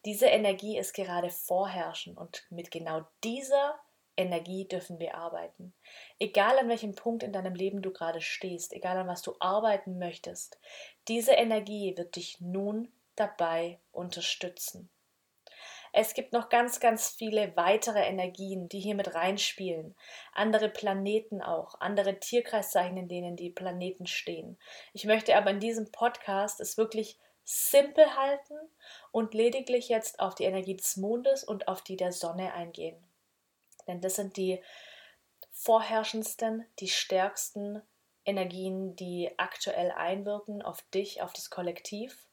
Diese 0.06 0.28
Energie 0.28 0.78
ist 0.78 0.94
gerade 0.94 1.30
vorherrschen 1.30 2.18
und 2.18 2.46
mit 2.50 2.72
genau 2.72 3.06
dieser 3.24 3.80
Energie 4.18 4.68
dürfen 4.68 5.00
wir 5.00 5.16
arbeiten. 5.16 5.74
Egal 6.20 6.58
an 6.58 6.70
welchem 6.70 6.96
Punkt 6.96 7.24
in 7.24 7.32
deinem 7.32 7.54
Leben 7.54 7.82
du 7.82 7.92
gerade 7.92 8.22
stehst, 8.22 8.74
egal 8.74 8.98
an 8.98 9.08
was 9.08 9.22
du 9.22 9.36
arbeiten 9.40 10.00
möchtest, 10.00 10.60
diese 11.08 11.34
Energie 11.34 11.96
wird 11.98 12.16
dich 12.16 12.42
nun 12.42 12.92
dabei 13.16 13.80
unterstützen. 13.92 14.90
Es 15.94 16.14
gibt 16.14 16.34
noch 16.34 16.50
ganz, 16.50 16.80
ganz 16.80 17.10
viele 17.10 17.56
weitere 17.56 18.02
Energien, 18.02 18.70
die 18.70 18.80
hier 18.80 18.94
mit 18.94 19.16
reinspielen. 19.16 19.96
Andere 20.34 20.70
Planeten 20.70 21.42
auch, 21.42 21.80
andere 21.80 22.20
Tierkreiszeichen, 22.20 22.98
in 22.98 23.08
denen 23.08 23.36
die 23.36 23.50
Planeten 23.50 24.06
stehen. 24.06 24.60
Ich 24.94 25.06
möchte 25.06 25.36
aber 25.36 25.50
in 25.52 25.60
diesem 25.60 25.92
Podcast 25.92 26.60
es 26.60 26.78
wirklich 26.78 27.18
simpel 27.50 28.18
halten 28.18 28.58
und 29.12 29.34
lediglich 29.34 29.88
jetzt 29.88 30.20
auf 30.20 30.36
die 30.36 30.44
Energie 30.44 30.76
des 30.76 30.98
Mondes 30.98 31.46
und 31.46 31.70
auf 31.70 31.82
die 31.82 31.96
der 31.96 32.12
Sonne 32.12 32.54
eingehen. 32.54 33.02
Denn 33.88 34.02
das 34.02 34.16
sind 34.16 34.36
die 34.36 34.62
vorherrschendsten, 35.54 36.66
die 36.80 36.90
stärksten 36.90 37.82
Energien, 38.26 38.98
die 38.98 39.32
aktuell 39.38 39.92
einwirken 39.92 40.62
auf 40.62 40.82
dich, 40.94 41.22
auf 41.22 41.32
das 41.32 41.50
Kollektiv 41.50 42.28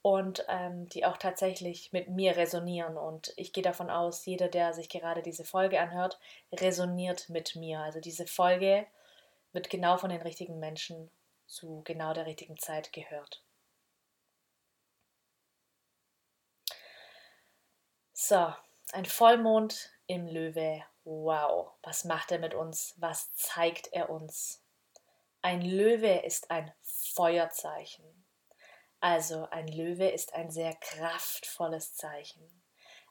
und 0.00 0.46
ähm, 0.48 0.88
die 0.88 1.04
auch 1.04 1.18
tatsächlich 1.18 1.92
mit 1.92 2.08
mir 2.08 2.34
resonieren. 2.38 2.96
Und 2.96 3.34
ich 3.36 3.52
gehe 3.52 3.62
davon 3.62 3.90
aus, 3.90 4.24
jeder, 4.24 4.48
der 4.48 4.72
sich 4.72 4.88
gerade 4.88 5.20
diese 5.20 5.44
Folge 5.44 5.78
anhört, 5.78 6.18
resoniert 6.52 7.28
mit 7.28 7.54
mir. 7.54 7.80
Also 7.80 8.00
diese 8.00 8.26
Folge 8.26 8.86
wird 9.52 9.68
genau 9.68 9.98
von 9.98 10.08
den 10.08 10.22
richtigen 10.22 10.58
Menschen 10.58 11.10
zu 11.46 11.82
genau 11.84 12.14
der 12.14 12.24
richtigen 12.24 12.56
Zeit 12.56 12.94
gehört. 12.94 13.42
So, 18.26 18.54
ein 18.92 19.04
Vollmond 19.04 19.92
im 20.06 20.26
Löwe. 20.26 20.82
Wow, 21.04 21.72
was 21.82 22.04
macht 22.04 22.32
er 22.32 22.38
mit 22.38 22.54
uns? 22.54 22.94
Was 22.96 23.34
zeigt 23.34 23.92
er 23.92 24.08
uns? 24.08 24.64
Ein 25.42 25.60
Löwe 25.60 26.24
ist 26.24 26.50
ein 26.50 26.72
Feuerzeichen. 26.80 28.24
Also 28.98 29.46
ein 29.50 29.68
Löwe 29.68 30.08
ist 30.08 30.32
ein 30.32 30.50
sehr 30.50 30.72
kraftvolles 30.72 31.96
Zeichen. 31.96 32.62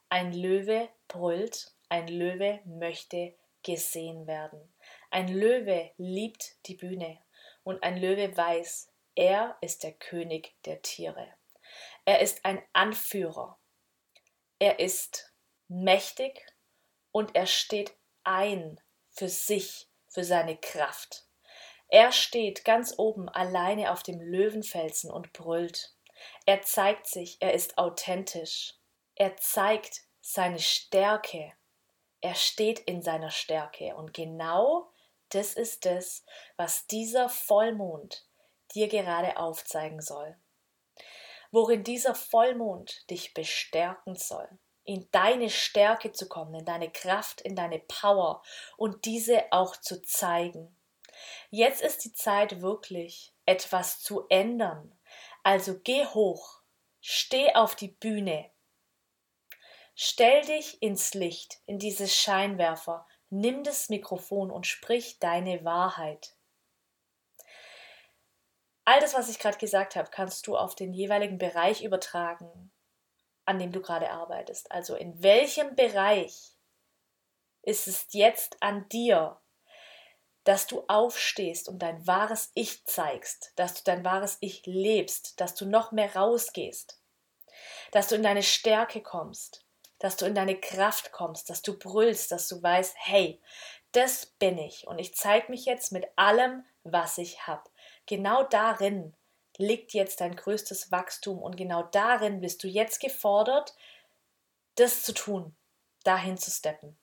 Ein 0.09 0.33
Löwe 0.33 0.89
brüllt, 1.07 1.75
ein 1.89 2.07
Löwe 2.07 2.61
möchte 2.65 3.35
gesehen 3.61 4.25
werden. 4.25 4.73
Ein 5.11 5.27
Löwe 5.27 5.91
liebt 5.97 6.55
die 6.65 6.75
Bühne 6.75 7.19
und 7.63 7.83
ein 7.83 7.97
Löwe 7.97 8.35
weiß, 8.35 8.91
er 9.13 9.57
ist 9.61 9.83
der 9.83 9.93
König 9.93 10.55
der 10.65 10.81
Tiere. 10.81 11.35
Er 12.03 12.19
ist 12.19 12.43
ein 12.45 12.63
Anführer. 12.73 13.59
Er 14.63 14.79
ist 14.79 15.33
mächtig 15.67 16.41
und 17.11 17.35
er 17.35 17.47
steht 17.47 17.93
ein 18.23 18.79
für 19.09 19.27
sich, 19.27 19.89
für 20.07 20.23
seine 20.23 20.55
Kraft. 20.55 21.25
Er 21.89 22.13
steht 22.13 22.63
ganz 22.63 22.93
oben 22.97 23.27
alleine 23.27 23.91
auf 23.91 24.03
dem 24.03 24.21
Löwenfelsen 24.21 25.11
und 25.11 25.33
brüllt. 25.33 25.93
Er 26.45 26.61
zeigt 26.61 27.07
sich, 27.07 27.41
er 27.41 27.53
ist 27.53 27.77
authentisch. 27.77 28.75
Er 29.15 29.35
zeigt 29.35 29.99
seine 30.21 30.59
Stärke. 30.59 31.51
Er 32.21 32.35
steht 32.35 32.79
in 32.79 33.01
seiner 33.01 33.31
Stärke. 33.31 33.97
Und 33.97 34.13
genau 34.13 34.93
das 35.27 35.55
ist 35.55 35.85
es, 35.85 36.23
was 36.55 36.87
dieser 36.87 37.27
Vollmond 37.27 38.25
dir 38.73 38.87
gerade 38.87 39.35
aufzeigen 39.35 39.99
soll. 39.99 40.37
Worin 41.53 41.83
dieser 41.83 42.15
Vollmond 42.15 43.07
dich 43.11 43.35
bestärken 43.35 44.15
soll 44.15 44.49
in 44.85 45.07
deine 45.11 45.51
Stärke 45.51 46.11
zu 46.11 46.27
kommen, 46.27 46.55
in 46.55 46.65
deine 46.65 46.91
Kraft, 46.91 47.41
in 47.41 47.55
deine 47.55 47.77
Power 47.77 48.41
und 48.75 49.05
diese 49.05 49.43
auch 49.51 49.77
zu 49.77 50.01
zeigen. 50.01 50.75
Jetzt 51.51 51.83
ist 51.83 52.05
die 52.05 52.11
Zeit 52.11 52.61
wirklich, 52.61 53.35
etwas 53.45 54.01
zu 54.01 54.25
ändern. 54.29 54.97
Also 55.43 55.79
geh 55.79 56.07
hoch, 56.07 56.63
steh 57.01 57.53
auf 57.53 57.75
die 57.75 57.89
Bühne, 57.89 58.49
stell 59.93 60.41
dich 60.45 60.81
ins 60.81 61.13
Licht, 61.13 61.61
in 61.67 61.77
dieses 61.77 62.15
Scheinwerfer, 62.15 63.05
nimm 63.29 63.63
das 63.63 63.89
Mikrofon 63.89 64.49
und 64.49 64.65
sprich 64.65 65.19
deine 65.19 65.63
Wahrheit. 65.63 66.32
All 68.85 68.99
das, 68.99 69.13
was 69.13 69.29
ich 69.29 69.39
gerade 69.39 69.57
gesagt 69.57 69.95
habe, 69.95 70.09
kannst 70.11 70.47
du 70.47 70.57
auf 70.57 70.75
den 70.75 70.93
jeweiligen 70.93 71.37
Bereich 71.37 71.83
übertragen, 71.83 72.71
an 73.45 73.59
dem 73.59 73.71
du 73.71 73.81
gerade 73.81 74.09
arbeitest. 74.11 74.71
Also 74.71 74.95
in 74.95 75.21
welchem 75.23 75.75
Bereich 75.75 76.57
ist 77.61 77.87
es 77.87 78.07
jetzt 78.11 78.61
an 78.61 78.87
dir, 78.89 79.39
dass 80.43 80.67
du 80.67 80.83
aufstehst 80.87 81.69
und 81.69 81.79
dein 81.79 82.05
wahres 82.05 82.51
Ich 82.53 82.85
zeigst, 82.85 83.53
dass 83.55 83.75
du 83.75 83.81
dein 83.85 84.03
wahres 84.03 84.37
Ich 84.41 84.65
lebst, 84.65 85.39
dass 85.39 85.55
du 85.55 85.65
noch 85.65 85.93
mehr 85.93 86.15
rausgehst, 86.15 87.01
dass 87.91 88.09
du 88.09 88.15
in 88.15 88.23
deine 88.23 88.43
Stärke 88.43 89.01
kommst, 89.01 89.65
dass 89.99 90.17
du 90.17 90.25
in 90.25 90.35
deine 90.35 90.59
Kraft 90.59 91.13
kommst, 91.13 91.49
dass 91.49 91.61
du 91.61 91.79
brüllst, 91.79 92.31
dass 92.33 92.49
du 92.49 92.61
weißt, 92.61 92.95
hey, 92.97 93.41
das 93.93 94.25
bin 94.25 94.57
ich 94.57 94.85
und 94.87 94.99
ich 94.99 95.15
zeige 95.15 95.49
mich 95.49 95.65
jetzt 95.65 95.93
mit 95.93 96.05
allem, 96.17 96.65
was 96.83 97.17
ich 97.17 97.47
habe. 97.47 97.63
Genau 98.05 98.43
darin 98.43 99.15
liegt 99.57 99.93
jetzt 99.93 100.21
dein 100.21 100.35
größtes 100.35 100.91
Wachstum 100.91 101.41
und 101.41 101.57
genau 101.57 101.83
darin 101.83 102.41
bist 102.41 102.63
du 102.63 102.67
jetzt 102.67 102.99
gefordert, 102.99 103.75
das 104.75 105.03
zu 105.03 105.13
tun, 105.13 105.55
dahin 106.03 106.37
zu 106.37 106.49
steppen. 106.51 106.97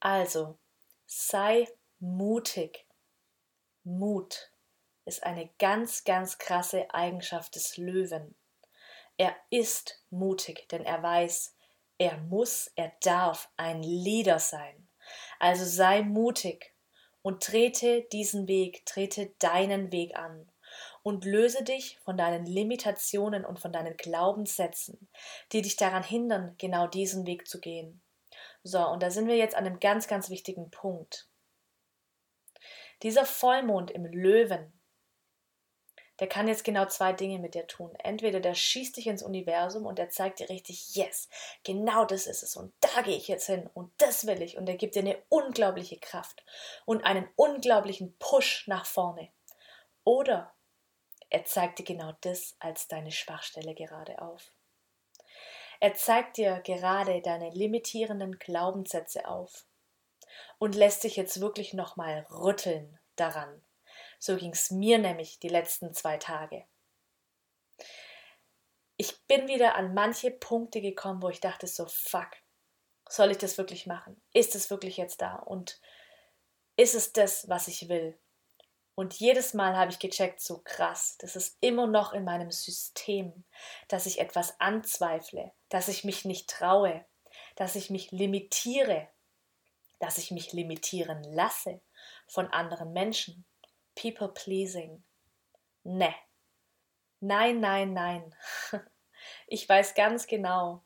Also, 0.00 0.58
Sei 1.10 1.66
mutig. 2.00 2.86
Mut 3.82 4.52
ist 5.06 5.22
eine 5.22 5.48
ganz, 5.58 6.04
ganz 6.04 6.36
krasse 6.36 6.92
Eigenschaft 6.92 7.54
des 7.54 7.78
Löwen. 7.78 8.34
Er 9.16 9.34
ist 9.48 10.04
mutig, 10.10 10.68
denn 10.68 10.84
er 10.84 11.02
weiß, 11.02 11.56
er 11.96 12.18
muss, 12.18 12.70
er 12.76 12.92
darf 13.00 13.48
ein 13.56 13.82
Leader 13.82 14.38
sein. 14.38 14.90
Also 15.38 15.64
sei 15.64 16.02
mutig 16.02 16.74
und 17.28 17.42
trete 17.42 18.06
diesen 18.10 18.48
Weg, 18.48 18.86
trete 18.86 19.34
deinen 19.38 19.92
Weg 19.92 20.16
an 20.16 20.50
und 21.02 21.26
löse 21.26 21.62
dich 21.62 21.98
von 21.98 22.16
deinen 22.16 22.46
Limitationen 22.46 23.44
und 23.44 23.60
von 23.60 23.70
deinen 23.70 23.98
Glaubenssätzen, 23.98 25.10
die 25.52 25.60
dich 25.60 25.76
daran 25.76 26.02
hindern, 26.02 26.54
genau 26.56 26.86
diesen 26.86 27.26
Weg 27.26 27.46
zu 27.46 27.60
gehen. 27.60 28.00
So, 28.62 28.78
und 28.88 29.02
da 29.02 29.10
sind 29.10 29.28
wir 29.28 29.36
jetzt 29.36 29.54
an 29.54 29.66
einem 29.66 29.78
ganz, 29.78 30.08
ganz 30.08 30.30
wichtigen 30.30 30.70
Punkt. 30.70 31.28
Dieser 33.02 33.26
Vollmond 33.26 33.90
im 33.90 34.06
Löwen, 34.06 34.72
der 36.20 36.28
kann 36.28 36.48
jetzt 36.48 36.64
genau 36.64 36.86
zwei 36.86 37.12
Dinge 37.12 37.38
mit 37.38 37.54
dir 37.54 37.66
tun. 37.66 37.94
Entweder 38.02 38.40
der 38.40 38.54
schießt 38.54 38.96
dich 38.96 39.06
ins 39.06 39.22
Universum 39.22 39.86
und 39.86 39.98
der 39.98 40.10
zeigt 40.10 40.40
dir 40.40 40.48
richtig, 40.48 40.94
yes, 40.94 41.28
genau 41.64 42.04
das 42.04 42.26
ist 42.26 42.42
es 42.42 42.56
und 42.56 42.72
da 42.80 43.02
gehe 43.02 43.16
ich 43.16 43.28
jetzt 43.28 43.46
hin 43.46 43.68
und 43.74 43.92
das 43.98 44.26
will 44.26 44.42
ich 44.42 44.56
und 44.56 44.68
er 44.68 44.76
gibt 44.76 44.94
dir 44.94 45.00
eine 45.00 45.22
unglaubliche 45.28 45.98
Kraft 45.98 46.44
und 46.84 47.04
einen 47.04 47.28
unglaublichen 47.36 48.16
Push 48.18 48.66
nach 48.66 48.86
vorne. 48.86 49.30
Oder 50.04 50.54
er 51.30 51.44
zeigt 51.44 51.78
dir 51.78 51.84
genau 51.84 52.12
das 52.22 52.56
als 52.58 52.88
deine 52.88 53.12
Schwachstelle 53.12 53.74
gerade 53.74 54.20
auf. 54.22 54.52
Er 55.80 55.94
zeigt 55.94 56.38
dir 56.38 56.60
gerade 56.60 57.20
deine 57.22 57.50
limitierenden 57.50 58.38
Glaubenssätze 58.38 59.28
auf 59.28 59.66
und 60.58 60.74
lässt 60.74 61.04
dich 61.04 61.16
jetzt 61.16 61.40
wirklich 61.40 61.72
nochmal 61.72 62.26
rütteln 62.30 62.98
daran. 63.14 63.62
So 64.18 64.36
ging 64.36 64.52
es 64.52 64.70
mir 64.70 64.98
nämlich 64.98 65.38
die 65.38 65.48
letzten 65.48 65.94
zwei 65.94 66.16
Tage. 66.16 66.64
Ich 68.96 69.24
bin 69.26 69.46
wieder 69.46 69.76
an 69.76 69.94
manche 69.94 70.30
Punkte 70.30 70.80
gekommen, 70.80 71.22
wo 71.22 71.28
ich 71.28 71.40
dachte 71.40 71.66
so, 71.66 71.86
fuck, 71.86 72.30
soll 73.08 73.30
ich 73.30 73.38
das 73.38 73.56
wirklich 73.56 73.86
machen? 73.86 74.20
Ist 74.32 74.54
es 74.54 74.70
wirklich 74.70 74.96
jetzt 74.96 75.22
da? 75.22 75.36
Und 75.36 75.80
ist 76.76 76.94
es 76.94 77.12
das, 77.12 77.48
was 77.48 77.68
ich 77.68 77.88
will? 77.88 78.18
Und 78.98 79.14
jedes 79.14 79.54
Mal 79.54 79.76
habe 79.76 79.92
ich 79.92 80.00
gecheckt, 80.00 80.40
so 80.40 80.60
krass, 80.64 81.16
das 81.20 81.36
ist 81.36 81.56
immer 81.60 81.86
noch 81.86 82.12
in 82.12 82.24
meinem 82.24 82.50
System, 82.50 83.44
dass 83.86 84.06
ich 84.06 84.18
etwas 84.18 84.58
anzweifle, 84.58 85.52
dass 85.68 85.86
ich 85.86 86.02
mich 86.02 86.24
nicht 86.24 86.50
traue, 86.50 87.04
dass 87.54 87.76
ich 87.76 87.90
mich 87.90 88.10
limitiere, 88.10 89.08
dass 90.00 90.18
ich 90.18 90.32
mich 90.32 90.52
limitieren 90.52 91.22
lasse 91.22 91.80
von 92.26 92.48
anderen 92.48 92.92
Menschen. 92.92 93.44
People 94.00 94.28
pleasing. 94.28 95.02
Ne. 95.84 96.14
Nein, 97.20 97.60
nein, 97.60 97.92
nein. 97.92 98.34
Ich 99.48 99.68
weiß 99.68 99.94
ganz 99.94 100.26
genau, 100.26 100.84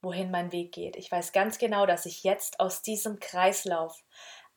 wohin 0.00 0.30
mein 0.30 0.52
Weg 0.52 0.72
geht. 0.72 0.96
Ich 0.96 1.12
weiß 1.12 1.32
ganz 1.32 1.58
genau, 1.58 1.84
dass 1.84 2.06
ich 2.06 2.22
jetzt 2.22 2.60
aus 2.60 2.80
diesem 2.80 3.20
Kreislauf 3.20 4.02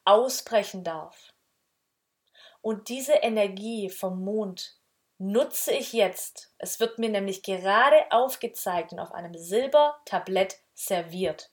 ausbrechen 0.05 0.83
darf 0.83 1.33
und 2.61 2.89
diese 2.89 3.13
Energie 3.13 3.89
vom 3.89 4.23
Mond 4.23 4.77
nutze 5.17 5.73
ich 5.73 5.93
jetzt. 5.93 6.53
Es 6.57 6.79
wird 6.79 6.99
mir 6.99 7.09
nämlich 7.09 7.43
gerade 7.43 8.11
aufgezeigt 8.11 8.91
und 8.91 8.99
auf 8.99 9.11
einem 9.11 9.33
Silbertablett 9.37 10.59
serviert. 10.73 11.51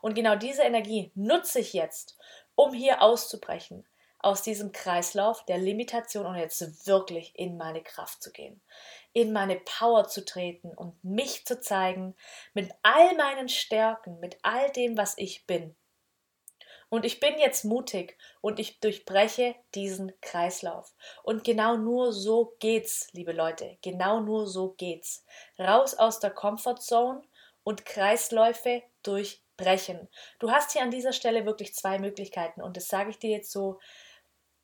Und 0.00 0.14
genau 0.14 0.36
diese 0.36 0.62
Energie 0.62 1.12
nutze 1.14 1.60
ich 1.60 1.72
jetzt, 1.72 2.18
um 2.54 2.72
hier 2.72 3.02
auszubrechen 3.02 3.86
aus 4.22 4.42
diesem 4.42 4.72
Kreislauf 4.72 5.44
der 5.44 5.58
Limitation 5.58 6.26
und 6.26 6.36
jetzt 6.36 6.86
wirklich 6.86 7.36
in 7.36 7.56
meine 7.56 7.82
Kraft 7.82 8.22
zu 8.22 8.32
gehen, 8.32 8.62
in 9.12 9.32
meine 9.32 9.56
Power 9.56 10.08
zu 10.08 10.24
treten 10.24 10.70
und 10.74 11.02
mich 11.04 11.44
zu 11.44 11.60
zeigen 11.60 12.14
mit 12.54 12.70
all 12.82 13.14
meinen 13.16 13.48
Stärken, 13.48 14.20
mit 14.20 14.38
all 14.42 14.70
dem, 14.70 14.96
was 14.96 15.14
ich 15.18 15.46
bin. 15.46 15.76
Und 16.92 17.06
ich 17.06 17.20
bin 17.20 17.38
jetzt 17.38 17.64
mutig 17.64 18.18
und 18.42 18.58
ich 18.58 18.78
durchbreche 18.78 19.54
diesen 19.74 20.12
Kreislauf. 20.20 20.94
Und 21.22 21.42
genau 21.42 21.78
nur 21.78 22.12
so 22.12 22.54
geht's, 22.58 23.08
liebe 23.12 23.32
Leute. 23.32 23.78
Genau 23.80 24.20
nur 24.20 24.46
so 24.46 24.74
geht's. 24.74 25.24
Raus 25.58 25.94
aus 25.94 26.20
der 26.20 26.30
Comfortzone 26.30 27.22
und 27.64 27.86
Kreisläufe 27.86 28.82
durchbrechen. 29.02 30.08
Du 30.38 30.50
hast 30.50 30.72
hier 30.72 30.82
an 30.82 30.90
dieser 30.90 31.14
Stelle 31.14 31.46
wirklich 31.46 31.74
zwei 31.74 31.98
Möglichkeiten 31.98 32.60
und 32.60 32.76
das 32.76 32.88
sage 32.88 33.08
ich 33.08 33.18
dir 33.18 33.30
jetzt 33.30 33.52
so 33.52 33.80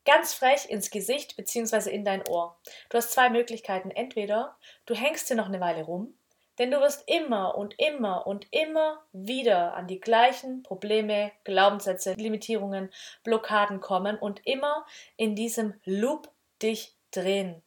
ganz 0.08 0.32
frech 0.32 0.70
ins 0.70 0.90
Gesicht 0.90 1.36
bzw. 1.36 1.90
in 1.90 2.02
dein 2.02 2.26
Ohr. 2.26 2.56
Du 2.88 2.96
hast 2.96 3.12
zwei 3.12 3.28
Möglichkeiten. 3.28 3.90
Entweder 3.90 4.56
du 4.86 4.94
hängst 4.94 5.28
hier 5.28 5.36
noch 5.36 5.48
eine 5.48 5.60
Weile 5.60 5.84
rum 5.84 6.14
denn 6.58 6.72
du 6.72 6.80
wirst 6.80 7.08
immer 7.08 7.56
und 7.56 7.78
immer 7.78 8.26
und 8.26 8.48
immer 8.50 9.04
wieder 9.12 9.74
an 9.74 9.86
die 9.86 10.00
gleichen 10.00 10.62
Probleme, 10.64 11.30
Glaubenssätze, 11.44 12.14
Limitierungen, 12.14 12.90
Blockaden 13.22 13.80
kommen 13.80 14.18
und 14.18 14.44
immer 14.44 14.84
in 15.16 15.36
diesem 15.36 15.74
Loop 15.84 16.30
dich 16.60 16.96
drehen. 17.12 17.62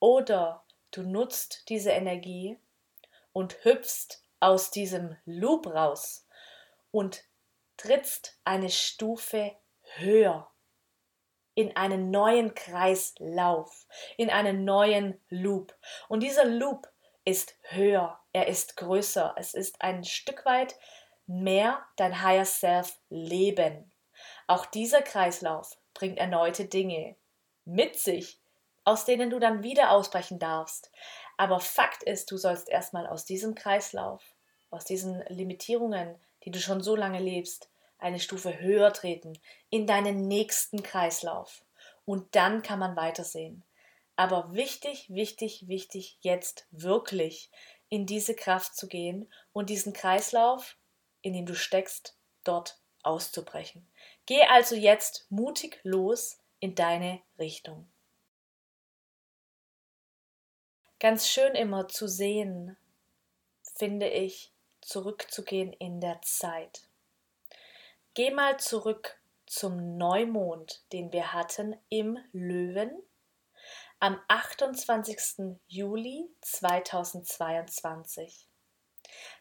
Oder 0.00 0.64
du 0.90 1.02
nutzt 1.02 1.68
diese 1.68 1.90
Energie 1.90 2.58
und 3.32 3.64
hüpfst 3.64 4.24
aus 4.40 4.70
diesem 4.72 5.16
Loop 5.24 5.68
raus 5.68 6.26
und 6.90 7.22
trittst 7.76 8.38
eine 8.44 8.70
Stufe 8.70 9.52
höher 9.98 10.50
in 11.56 11.74
einen 11.74 12.10
neuen 12.10 12.54
Kreislauf, 12.54 13.86
in 14.18 14.30
einen 14.30 14.64
neuen 14.64 15.18
Loop. 15.30 15.74
Und 16.06 16.22
dieser 16.22 16.44
Loop 16.44 16.86
ist 17.24 17.56
höher, 17.62 18.20
er 18.32 18.46
ist 18.46 18.76
größer, 18.76 19.34
es 19.38 19.54
ist 19.54 19.80
ein 19.80 20.04
Stück 20.04 20.44
weit 20.44 20.76
mehr 21.26 21.82
dein 21.96 22.22
Higher 22.22 22.44
Self 22.44 22.98
Leben. 23.08 23.90
Auch 24.46 24.66
dieser 24.66 25.00
Kreislauf 25.00 25.78
bringt 25.94 26.18
erneute 26.18 26.66
Dinge 26.66 27.16
mit 27.64 27.98
sich, 27.98 28.38
aus 28.84 29.06
denen 29.06 29.30
du 29.30 29.38
dann 29.38 29.62
wieder 29.62 29.92
ausbrechen 29.92 30.38
darfst. 30.38 30.92
Aber 31.38 31.58
Fakt 31.58 32.02
ist, 32.02 32.30
du 32.30 32.36
sollst 32.36 32.68
erstmal 32.68 33.06
aus 33.06 33.24
diesem 33.24 33.54
Kreislauf, 33.54 34.22
aus 34.70 34.84
diesen 34.84 35.24
Limitierungen, 35.28 36.16
die 36.44 36.50
du 36.50 36.60
schon 36.60 36.82
so 36.82 36.94
lange 36.94 37.18
lebst, 37.18 37.70
eine 37.98 38.20
Stufe 38.20 38.60
höher 38.60 38.92
treten, 38.92 39.38
in 39.70 39.86
deinen 39.86 40.28
nächsten 40.28 40.82
Kreislauf. 40.82 41.64
Und 42.04 42.34
dann 42.34 42.62
kann 42.62 42.78
man 42.78 42.96
weitersehen. 42.96 43.64
Aber 44.16 44.54
wichtig, 44.54 45.10
wichtig, 45.10 45.68
wichtig, 45.68 46.18
jetzt 46.20 46.66
wirklich 46.70 47.50
in 47.88 48.06
diese 48.06 48.34
Kraft 48.34 48.74
zu 48.74 48.88
gehen 48.88 49.32
und 49.52 49.70
diesen 49.70 49.92
Kreislauf, 49.92 50.76
in 51.22 51.32
dem 51.32 51.46
du 51.46 51.54
steckst, 51.54 52.16
dort 52.44 52.80
auszubrechen. 53.02 53.88
Geh 54.26 54.42
also 54.42 54.74
jetzt 54.74 55.26
mutig 55.30 55.80
los 55.82 56.38
in 56.60 56.74
deine 56.74 57.20
Richtung. 57.38 57.88
Ganz 60.98 61.28
schön 61.28 61.54
immer 61.54 61.88
zu 61.88 62.08
sehen, 62.08 62.76
finde 63.74 64.08
ich, 64.08 64.52
zurückzugehen 64.80 65.72
in 65.74 66.00
der 66.00 66.22
Zeit. 66.22 66.85
Geh 68.16 68.30
mal 68.30 68.58
zurück 68.58 69.20
zum 69.44 69.98
Neumond, 69.98 70.90
den 70.94 71.12
wir 71.12 71.34
hatten 71.34 71.76
im 71.90 72.18
Löwen 72.32 72.90
am 74.00 74.18
28. 74.28 75.58
Juli 75.66 76.26
2022. 76.40 78.48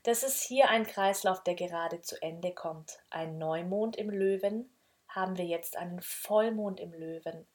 Das 0.03 0.23
ist 0.23 0.43
hier 0.43 0.67
ein 0.67 0.85
Kreislauf, 0.85 1.41
der 1.43 1.55
gerade 1.55 2.01
zu 2.01 2.21
Ende 2.21 2.53
kommt. 2.53 2.99
Ein 3.09 3.38
Neumond 3.38 3.95
im 3.95 4.09
Löwen 4.09 4.69
haben 5.07 5.38
wir 5.38 5.45
jetzt 5.45 5.77
einen 5.77 6.01
Vollmond 6.01 6.81
im 6.81 6.91
Löwen. 6.91 7.47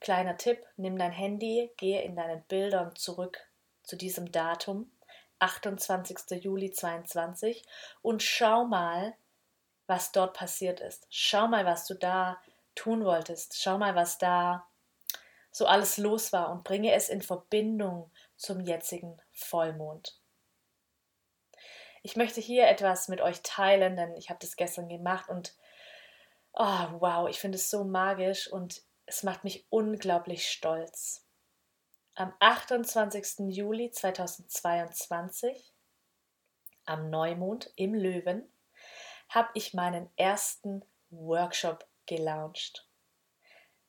Kleiner 0.00 0.36
Tipp, 0.36 0.66
nimm 0.76 0.98
dein 0.98 1.12
Handy, 1.12 1.72
gehe 1.76 2.02
in 2.02 2.16
deinen 2.16 2.42
Bildern 2.48 2.96
zurück 2.96 3.38
zu 3.84 3.94
diesem 3.94 4.32
Datum, 4.32 4.90
28. 5.38 6.42
Juli 6.42 6.72
22 6.72 7.64
und 8.02 8.24
schau 8.24 8.64
mal, 8.64 9.14
was 9.86 10.12
dort 10.12 10.34
passiert 10.34 10.80
ist. 10.80 11.06
Schau 11.10 11.48
mal, 11.48 11.64
was 11.66 11.86
du 11.86 11.94
da 11.94 12.40
tun 12.74 13.04
wolltest. 13.04 13.60
Schau 13.60 13.78
mal, 13.78 13.94
was 13.94 14.18
da 14.18 14.66
so 15.50 15.66
alles 15.66 15.98
los 15.98 16.32
war 16.32 16.50
und 16.50 16.64
bringe 16.64 16.92
es 16.92 17.08
in 17.08 17.22
Verbindung 17.22 18.10
zum 18.36 18.60
jetzigen 18.60 19.20
Vollmond. 19.32 20.18
Ich 22.02 22.16
möchte 22.16 22.40
hier 22.40 22.66
etwas 22.66 23.08
mit 23.08 23.20
euch 23.20 23.40
teilen, 23.42 23.96
denn 23.96 24.14
ich 24.16 24.30
habe 24.30 24.40
das 24.40 24.56
gestern 24.56 24.88
gemacht 24.88 25.28
und 25.28 25.54
oh, 26.52 26.86
wow, 26.98 27.28
ich 27.28 27.38
finde 27.38 27.56
es 27.56 27.70
so 27.70 27.84
magisch 27.84 28.50
und 28.50 28.82
es 29.06 29.22
macht 29.22 29.44
mich 29.44 29.66
unglaublich 29.70 30.50
stolz. 30.50 31.24
Am 32.14 32.32
28. 32.40 33.48
Juli 33.48 33.90
2022, 33.90 35.72
am 36.84 37.10
Neumond 37.10 37.72
im 37.76 37.94
Löwen, 37.94 38.48
habe 39.28 39.48
ich 39.54 39.74
meinen 39.74 40.10
ersten 40.16 40.84
Workshop 41.10 41.86
gelauncht. 42.06 42.88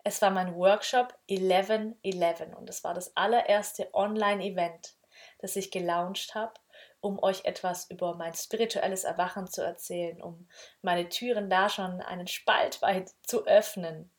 Es 0.03 0.21
war 0.21 0.29
mein 0.29 0.55
Workshop 0.55 1.17
1111 1.29 2.55
und 2.55 2.69
es 2.69 2.83
war 2.83 2.93
das 2.93 3.15
allererste 3.17 3.91
Online-Event, 3.93 4.95
das 5.39 5.55
ich 5.55 5.71
gelauncht 5.71 6.35
habe, 6.35 6.53
um 7.01 7.21
euch 7.21 7.45
etwas 7.45 7.89
über 7.89 8.15
mein 8.15 8.33
spirituelles 8.33 9.03
Erwachen 9.03 9.47
zu 9.47 9.63
erzählen, 9.63 10.21
um 10.21 10.47
meine 10.81 11.09
Türen 11.09 11.49
da 11.49 11.69
schon 11.69 12.01
einen 12.01 12.27
Spalt 12.27 12.81
weit 12.81 13.11
zu 13.23 13.45
öffnen, 13.47 14.11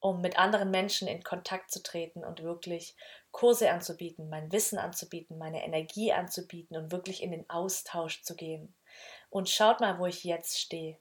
um 0.00 0.20
mit 0.20 0.38
anderen 0.38 0.70
Menschen 0.70 1.08
in 1.08 1.22
Kontakt 1.22 1.70
zu 1.70 1.82
treten 1.82 2.24
und 2.24 2.42
wirklich 2.42 2.96
Kurse 3.30 3.70
anzubieten, 3.70 4.28
mein 4.28 4.52
Wissen 4.52 4.78
anzubieten, 4.78 5.38
meine 5.38 5.64
Energie 5.64 6.12
anzubieten 6.12 6.76
und 6.76 6.92
wirklich 6.92 7.22
in 7.22 7.30
den 7.30 7.48
Austausch 7.48 8.22
zu 8.22 8.36
gehen. 8.36 8.74
Und 9.34 9.50
schaut 9.50 9.80
mal, 9.80 9.98
wo 9.98 10.06
ich 10.06 10.22
jetzt 10.22 10.60
stehe. 10.60 10.96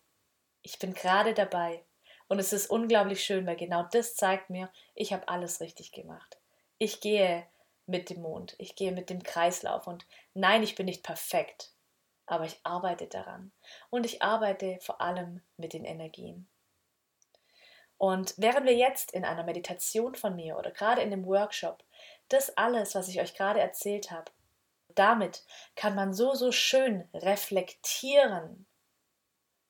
Ich 0.64 0.80
bin 0.80 0.96
gerade 0.96 1.36
dabei, 1.36 1.86
und 2.28 2.40
es 2.40 2.52
ist 2.52 2.68
unglaublich 2.68 3.24
schön, 3.24 3.46
weil 3.46 3.58
genau 3.58 3.84
das 3.84 4.16
zeigt 4.16 4.50
mir, 4.50 4.72
ich 4.96 5.14
habe 5.14 5.28
alles 5.28 5.62
richtig 5.62 5.92
gemacht. 5.92 6.40
Ich 6.80 7.00
gehe 7.00 7.46
mit 7.86 8.10
dem 8.10 8.24
Mond, 8.24 8.56
ich 8.58 8.76
gehe 8.76 8.92
mit 8.92 9.12
dem 9.12 9.22
Kreislauf 9.22 9.86
und 9.86 10.08
nein, 10.34 10.64
ich 10.64 10.74
bin 10.74 10.88
nicht 10.88 11.04
perfekt, 11.04 11.74
aber 12.26 12.46
ich 12.46 12.60
arbeite 12.64 13.06
daran 13.06 13.52
und 13.92 14.04
ich 14.04 14.24
arbeite 14.24 14.80
vor 14.82 15.00
allem 15.00 15.44
mit 15.58 15.74
den 15.74 15.86
Energien. 15.86 16.50
Und 18.00 18.34
während 18.38 18.66
wir 18.66 18.76
jetzt 18.76 19.12
in 19.12 19.26
einer 19.26 19.44
Meditation 19.44 20.16
von 20.16 20.36
mir 20.36 20.58
oder 20.58 20.72
gerade 20.72 21.04
in 21.04 21.12
dem 21.12 21.28
Workshop 21.28 21.84
das 22.30 22.58
alles, 22.58 22.96
was 22.96 23.10
ich 23.10 23.22
euch 23.22 23.36
gerade 23.36 23.60
erzählt 23.60 24.10
habe, 24.10 24.32
damit 24.96 25.44
kann 25.76 25.96
man 25.96 26.14
so, 26.14 26.34
so 26.34 26.52
schön 26.52 27.08
reflektieren, 27.14 28.66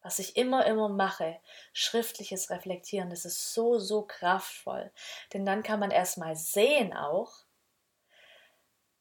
was 0.01 0.19
ich 0.19 0.35
immer, 0.35 0.65
immer 0.65 0.89
mache, 0.89 1.39
schriftliches 1.71 2.49
Reflektieren, 2.49 3.09
das 3.09 3.25
ist 3.25 3.53
so, 3.53 3.79
so 3.79 4.03
kraftvoll. 4.03 4.91
Denn 5.31 5.45
dann 5.45 5.63
kann 5.63 5.79
man 5.79 5.91
erstmal 5.91 6.35
sehen 6.35 6.93
auch, 6.93 7.31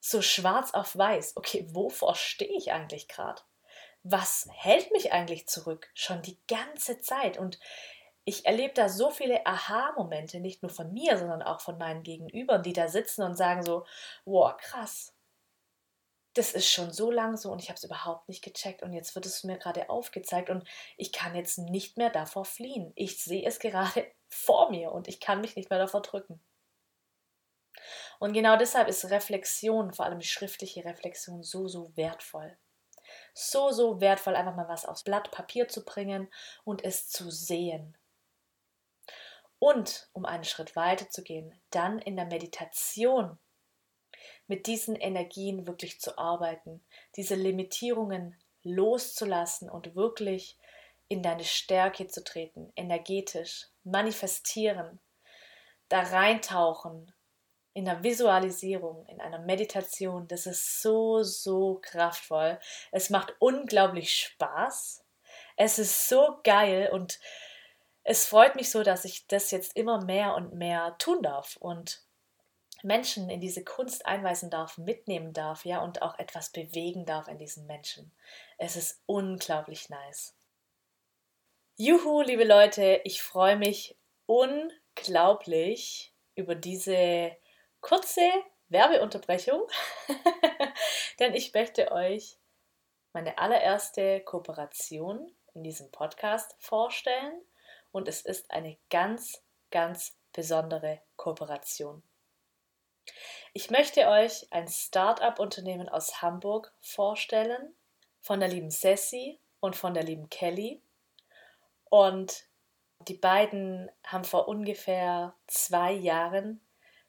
so 0.05 0.21
schwarz 0.21 0.75
auf 0.75 0.97
weiß, 0.97 1.37
okay, 1.37 1.65
wovor 1.71 2.17
stehe 2.17 2.57
ich 2.57 2.73
eigentlich 2.73 3.07
gerade? 3.07 3.43
Was 4.03 4.49
hält 4.51 4.91
mich 4.91 5.13
eigentlich 5.13 5.47
zurück? 5.47 5.91
Schon 5.95 6.23
die 6.23 6.39
ganze 6.49 7.01
Zeit. 7.01 7.39
Und 7.39 7.61
ich 8.25 8.47
erlebe 8.47 8.75
da 8.75 8.89
so 8.89 9.11
viele 9.11 9.47
Aha-Momente, 9.47 10.41
nicht 10.41 10.63
nur 10.63 10.71
von 10.71 10.93
mir, 10.93 11.19
sondern 11.19 11.43
auch 11.43 11.61
von 11.61 11.79
meinen 11.79 12.03
Gegenübern, 12.03 12.65
die 12.65 12.73
da 12.73 12.89
sitzen 12.89 13.23
und 13.23 13.37
sagen 13.37 13.63
so, 13.63 13.87
wow, 14.25 14.57
krass, 14.57 15.15
das 16.35 16.53
ist 16.53 16.71
schon 16.71 16.93
so 16.93 17.11
lang 17.11 17.37
so 17.37 17.51
und 17.51 17.61
ich 17.63 17.69
habe 17.69 17.77
es 17.77 17.85
überhaupt 17.85 18.29
nicht 18.29 18.43
gecheckt 18.43 18.83
und 18.83 18.93
jetzt 18.93 19.15
wird 19.15 19.27
es 19.27 19.45
mir 19.45 19.59
gerade 19.59 19.91
aufgezeigt 19.91 20.49
und 20.51 20.67
ich 20.97 21.13
kann 21.13 21.35
jetzt 21.35 21.59
nicht 21.59 21.99
mehr 21.99 22.11
davor 22.11 22.45
fliehen. 22.45 22.93
Ich 22.95 23.23
sehe 23.23 23.47
es 23.47 23.59
gerade 23.59 24.07
vor 24.29 24.71
mir 24.71 24.93
und 24.93 25.09
ich 25.09 25.21
kann 25.21 25.41
mich 25.41 25.57
nicht 25.57 25.71
mehr 25.71 25.79
davor 25.79 26.03
drücken. 26.03 26.41
Und 28.19 28.33
genau 28.33 28.57
deshalb 28.57 28.89
ist 28.89 29.11
Reflexion, 29.11 29.93
vor 29.93 30.05
allem 30.05 30.21
schriftliche 30.23 30.85
Reflexion, 30.85 31.43
so, 31.43 31.69
so 31.69 31.95
wertvoll. 31.97 32.57
So, 33.35 33.71
so 33.73 34.01
wertvoll, 34.01 34.37
einfach 34.37 34.55
mal 34.55 34.69
was 34.69 34.87
aufs 34.87 35.03
Blatt 35.03 35.31
Papier 35.33 35.69
zu 35.69 35.85
bringen 35.85 36.33
und 36.65 36.85
es 36.85 37.09
zu 37.09 37.31
sehen. 37.31 37.97
Und 39.59 40.09
um 40.13 40.25
einen 40.25 40.45
Schritt 40.45 40.77
weiter 40.77 41.11
zu 41.11 41.23
gehen, 41.23 41.61
dann 41.71 41.99
in 41.99 42.17
der 42.17 42.27
Meditation 42.27 43.39
mit 44.47 44.67
diesen 44.67 44.97
Energien 44.97 45.67
wirklich 45.67 46.01
zu 46.01 46.19
arbeiten, 46.19 46.85
diese 47.17 47.35
Limitierungen 47.35 48.37
loszulassen 48.63 49.71
und 49.71 49.95
wirklich 49.95 50.59
in 51.09 51.23
deine 51.23 51.45
Stärke 51.45 52.07
zu 52.07 52.25
treten, 52.25 52.73
energetisch, 52.77 53.69
manifestieren, 53.85 55.01
da 55.89 56.01
reintauchen, 56.01 57.13
in 57.75 57.85
der 57.87 58.03
Visualisierung, 58.03 59.07
in 59.07 59.21
einer 59.21 59.39
Meditation, 59.39 60.29
das 60.29 60.47
ist 60.47 60.83
so, 60.83 61.23
so 61.23 61.79
kraftvoll. 61.81 62.59
Es 62.91 63.09
macht 63.11 63.35
unglaublich 63.39 64.15
Spaß. 64.15 65.05
Es 65.57 65.79
ist 65.79 66.09
so 66.09 66.39
geil 66.45 66.91
und 66.93 67.19
es 68.05 68.27
freut 68.27 68.57
mich 68.57 68.71
so, 68.71 68.83
dass 68.83 69.05
ich 69.05 69.27
das 69.27 69.51
jetzt 69.51 69.77
immer 69.77 70.05
mehr 70.05 70.35
und 70.35 70.55
mehr 70.55 70.97
tun 70.99 71.23
darf 71.23 71.57
und 71.57 72.03
Menschen 72.85 73.31
in 73.31 73.41
diese 73.41 73.65
Kunst 73.65 74.07
einweisen 74.07 74.51
darf, 74.51 74.79
mitnehmen 74.79 75.33
darf, 75.33 75.65
ja, 75.65 75.83
und 75.83 76.03
auch 76.03 76.19
etwas 76.19 76.51
bewegen 76.51 77.05
darf 77.07 77.29
in 77.29 77.39
diesen 77.39 77.67
Menschen. 77.67 78.13
Es 78.59 78.77
ist 78.77 79.01
unglaublich 79.07 79.89
nice. 79.89 80.35
Juhu, 81.77 82.23
liebe 82.23 82.45
Leute, 82.45 83.01
ich 83.05 83.23
freue 83.23 83.57
mich 83.57 83.97
unglaublich 84.27 86.13
über 86.35 86.55
diese 86.55 87.37
kurze 87.81 88.29
Werbeunterbrechung, 88.69 89.67
denn 91.19 91.35
ich 91.35 91.53
möchte 91.53 91.93
euch 91.93 92.39
meine 93.13 93.39
allererste 93.39 94.21
Kooperation 94.21 95.31
in 95.55 95.63
diesem 95.63 95.91
Podcast 95.91 96.57
vorstellen 96.59 97.43
und 97.91 98.09
es 98.09 98.23
ist 98.23 98.51
eine 98.51 98.79
ganz, 98.91 99.43
ganz 99.71 100.17
besondere 100.33 101.01
Kooperation. 101.17 102.03
Ich 103.53 103.71
möchte 103.71 104.09
euch 104.09 104.47
ein 104.51 104.69
Start-up-Unternehmen 104.69 105.89
aus 105.89 106.23
Hamburg 106.23 106.73
vorstellen, 106.81 107.75
von 108.21 108.41
der 108.41 108.49
lieben 108.49 108.71
Sassy 108.71 109.41
und 109.61 109.77
von 109.77 109.95
der 109.95 110.05
lieben 110.05 110.31
Kelly. 110.31 110.83
Und 111.91 112.47
die 113.09 113.15
beiden 113.15 113.91
haben 114.05 114.25
vor 114.25 114.49
ungefähr 114.49 115.35
zwei 115.47 115.93
Jahren 115.93 116.65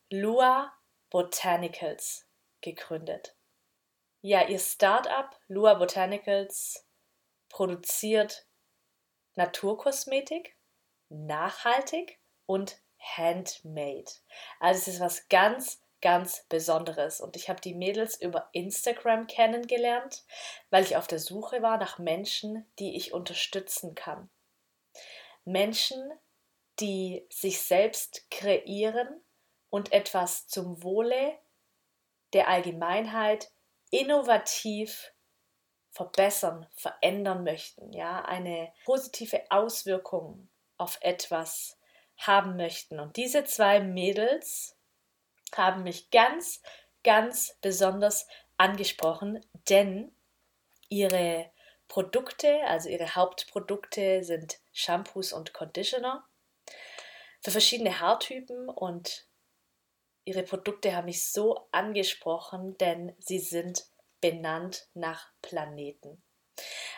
Lua 0.09 0.73
Botanicals 1.09 2.27
gegründet. 2.61 3.35
Ja, 4.21 4.47
ihr 4.47 4.59
Start-up 4.59 5.39
Lua 5.47 5.75
Botanicals 5.75 6.87
produziert 7.49 8.45
Naturkosmetik, 9.35 10.57
nachhaltig 11.09 12.19
und 12.45 12.82
handmade. 13.15 14.11
Also 14.59 14.79
es 14.79 14.87
ist 14.87 14.99
was 14.99 15.27
ganz 15.29 15.83
ganz 16.03 16.45
Besonderes. 16.49 17.21
Und 17.21 17.37
ich 17.37 17.47
habe 17.47 17.61
die 17.61 17.73
Mädels 17.73 18.19
über 18.19 18.49
Instagram 18.51 19.25
kennengelernt, 19.25 20.25
weil 20.69 20.83
ich 20.83 20.97
auf 20.97 21.07
der 21.07 21.17
Suche 21.17 21.61
war 21.61 21.77
nach 21.77 21.97
Menschen, 21.97 22.69
die 22.77 22.97
ich 22.97 23.13
unterstützen 23.13 23.95
kann. 23.95 24.29
Menschen, 25.45 26.11
die 26.81 27.25
sich 27.29 27.61
selbst 27.61 28.29
kreieren 28.29 29.23
und 29.69 29.93
etwas 29.93 30.47
zum 30.47 30.83
Wohle 30.83 31.39
der 32.33 32.49
Allgemeinheit 32.49 33.49
innovativ 33.89 35.13
verbessern, 35.91 36.67
verändern 36.75 37.43
möchten, 37.45 37.93
ja, 37.93 38.25
eine 38.25 38.73
positive 38.83 39.41
Auswirkung 39.49 40.49
auf 40.77 40.97
etwas 41.01 41.77
haben 42.27 42.55
möchten. 42.55 42.99
Und 42.99 43.17
diese 43.17 43.43
zwei 43.43 43.79
Mädels 43.79 44.77
haben 45.55 45.83
mich 45.83 46.09
ganz, 46.09 46.61
ganz 47.03 47.57
besonders 47.61 48.27
angesprochen, 48.57 49.45
denn 49.69 50.15
ihre 50.89 51.51
Produkte, 51.87 52.63
also 52.65 52.89
ihre 52.89 53.15
Hauptprodukte 53.15 54.23
sind 54.23 54.59
Shampoos 54.71 55.33
und 55.33 55.53
Conditioner 55.53 56.27
für 57.43 57.51
verschiedene 57.51 57.99
Haartypen 57.99 58.69
und 58.69 59.27
ihre 60.25 60.43
Produkte 60.43 60.95
haben 60.95 61.05
mich 61.05 61.29
so 61.29 61.67
angesprochen, 61.71 62.77
denn 62.77 63.15
sie 63.19 63.39
sind 63.39 63.85
benannt 64.21 64.87
nach 64.93 65.27
Planeten. 65.41 66.23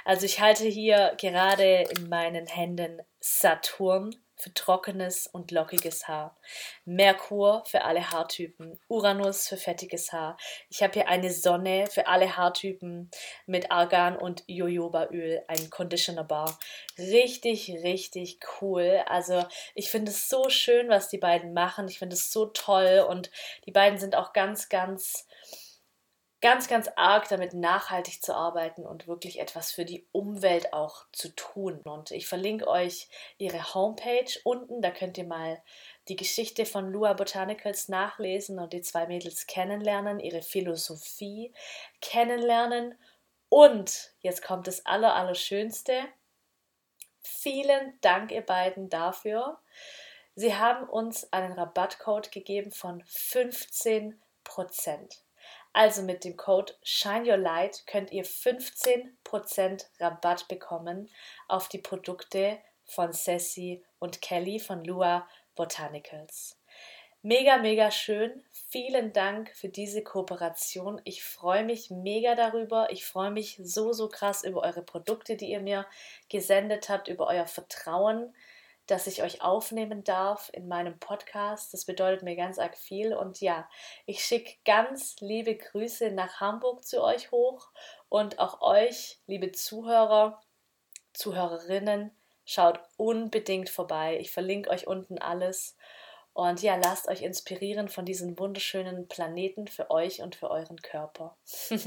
Also 0.04 0.26
ich 0.26 0.40
halte 0.40 0.66
hier 0.66 1.16
gerade 1.18 1.90
in 1.98 2.08
meinen 2.08 2.46
Händen 2.46 3.02
Saturn, 3.20 4.16
für 4.38 4.54
trockenes 4.54 5.28
und 5.28 5.52
lockiges 5.52 6.08
Haar, 6.08 6.38
Merkur 6.86 7.64
für 7.66 7.84
alle 7.84 8.12
Haartypen, 8.12 8.80
Uranus 8.88 9.48
für 9.48 9.58
fettiges 9.58 10.12
Haar. 10.12 10.38
Ich 10.70 10.84
habe 10.84 10.94
hier 10.94 11.08
eine 11.08 11.32
Sonne 11.32 11.88
für 11.90 12.08
alle 12.08 12.36
Haartypen 12.36 13.10
mit 13.46 13.72
Argan 13.72 14.18
und 14.18 14.44
Jojobaöl, 14.48 15.44
ein 15.48 15.70
Conditioner 15.70 16.24
Bar. 16.24 16.58
Richtig, 16.98 17.70
richtig 17.84 18.40
cool. 18.62 19.02
Also 19.08 19.46
ich 19.74 19.90
finde 19.90 20.12
es 20.12 20.30
so 20.30 20.50
schön, 20.50 20.90
was 20.90 21.10
die 21.10 21.18
beiden 21.18 21.54
machen. 21.54 21.88
Ich 21.88 22.00
finde 22.00 22.16
es 22.16 22.32
so 22.32 22.48
toll 22.48 23.06
und 23.08 23.32
die 23.66 23.72
beiden 23.72 24.00
sind 24.00 24.16
auch 24.16 24.34
ganz, 24.34 24.70
ganz 24.70 25.28
ganz, 26.46 26.68
ganz 26.68 26.88
arg 26.96 27.28
damit 27.30 27.56
nachhaltig 27.56 28.22
zu 28.22 28.36
arbeiten 28.36 28.86
und 28.86 29.08
wirklich 29.08 29.40
etwas 29.40 29.72
für 29.72 29.84
die 29.84 30.06
Umwelt 30.12 30.74
auch 30.74 31.08
zu 31.12 31.30
tun. 31.30 31.82
Und 31.82 32.12
ich 32.12 32.28
verlinke 32.28 32.68
euch 32.68 33.10
ihre 33.40 33.74
Homepage 33.74 34.30
unten, 34.44 34.80
da 34.80 34.92
könnt 34.92 35.18
ihr 35.18 35.24
mal 35.24 35.60
die 36.08 36.16
Geschichte 36.16 36.68
von 36.68 36.92
Lua 36.92 37.14
Botanicals 37.14 37.90
nachlesen 37.90 38.60
und 38.60 38.74
die 38.74 38.82
zwei 38.82 39.08
Mädels 39.08 39.48
kennenlernen, 39.48 40.20
ihre 40.20 40.44
Philosophie 40.44 41.52
kennenlernen. 42.00 42.96
Und 43.50 44.14
jetzt 44.20 44.44
kommt 44.44 44.68
das 44.68 44.86
Allerallerschönste. 44.86 46.04
Vielen 47.22 47.98
Dank, 48.02 48.32
ihr 48.32 48.46
beiden, 48.46 48.92
dafür. 48.92 49.58
Sie 50.36 50.54
haben 50.54 50.88
uns 50.88 51.34
einen 51.34 51.54
Rabattcode 51.54 52.32
gegeben 52.32 52.70
von 52.70 53.02
15 53.08 54.22
Prozent. 54.44 55.25
Also 55.78 56.04
mit 56.04 56.24
dem 56.24 56.38
Code 56.38 56.74
Shine 56.84 57.30
Your 57.30 57.36
Light 57.36 57.86
könnt 57.86 58.14
ihr 58.14 58.24
15% 58.24 59.86
Rabatt 60.00 60.48
bekommen 60.48 61.10
auf 61.50 61.68
die 61.68 61.80
Produkte 61.80 62.60
von 62.86 63.12
Sassy 63.12 63.84
und 64.00 64.22
Kelly 64.22 64.60
von 64.60 64.86
Lua 64.86 65.28
Botanicals. 65.54 66.58
Mega, 67.22 67.58
mega 67.58 67.92
schön. 67.92 68.42
Vielen 68.70 69.12
Dank 69.12 69.54
für 69.54 69.68
diese 69.68 70.02
Kooperation. 70.02 71.02
Ich 71.04 71.26
freue 71.26 71.66
mich 71.66 71.90
mega 71.90 72.36
darüber. 72.36 72.90
Ich 72.90 73.06
freue 73.06 73.32
mich 73.32 73.60
so, 73.62 73.92
so 73.92 74.08
krass 74.08 74.46
über 74.46 74.62
eure 74.62 74.82
Produkte, 74.82 75.36
die 75.36 75.52
ihr 75.52 75.60
mir 75.60 75.86
gesendet 76.30 76.88
habt, 76.88 77.10
über 77.10 77.28
euer 77.28 77.48
Vertrauen 77.48 78.34
dass 78.88 79.08
ich 79.08 79.24
euch 79.24 79.42
aufnehmen 79.42 80.04
darf 80.04 80.50
in 80.54 80.68
meinem 80.68 81.00
Podcast. 81.00 81.74
Das 81.74 81.86
bedeutet 81.86 82.24
mir 82.24 82.36
ganz 82.36 82.60
arg 82.60 82.78
viel. 82.78 83.14
Und 83.14 83.42
ja, 83.42 83.68
ich 84.06 84.24
schicke 84.24 84.56
ganz 84.66 85.16
liebe 85.20 85.56
Grüße 85.56 86.12
nach 86.12 86.40
Hamburg 86.40 86.84
zu 86.84 87.04
euch 87.04 87.32
hoch 87.32 87.72
und 88.10 88.40
auch 88.40 88.62
euch, 88.62 89.20
liebe 89.28 89.52
Zuhörer, 89.52 90.42
Zuhörerinnen, 91.14 92.12
Schaut 92.46 92.80
unbedingt 92.96 93.70
vorbei. 93.70 94.20
Ich 94.20 94.32
verlinke 94.32 94.70
euch 94.70 94.86
unten 94.86 95.18
alles. 95.18 95.76
Und 96.34 96.62
ja, 96.62 96.76
lasst 96.76 97.08
euch 97.08 97.24
inspirieren 97.24 97.90
von 97.90 98.06
diesen 98.06 98.38
wunderschönen 98.38 99.08
Planeten 99.08 99.68
für 99.68 99.90
euch 99.90 100.22
und 100.22 100.36
für 100.36 100.52
euren 100.52 100.80
Körper. 100.82 101.36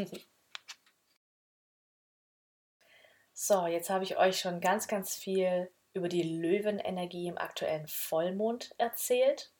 so, 3.32 3.66
jetzt 3.68 3.88
habe 3.88 4.02
ich 4.02 4.16
euch 4.16 4.40
schon 4.40 4.60
ganz, 4.60 4.88
ganz 4.88 5.14
viel 5.14 5.70
über 5.92 6.08
die 6.08 6.22
Löwenenergie 6.22 7.28
im 7.28 7.38
aktuellen 7.38 7.86
Vollmond 7.88 8.74
erzählt. 8.78 9.52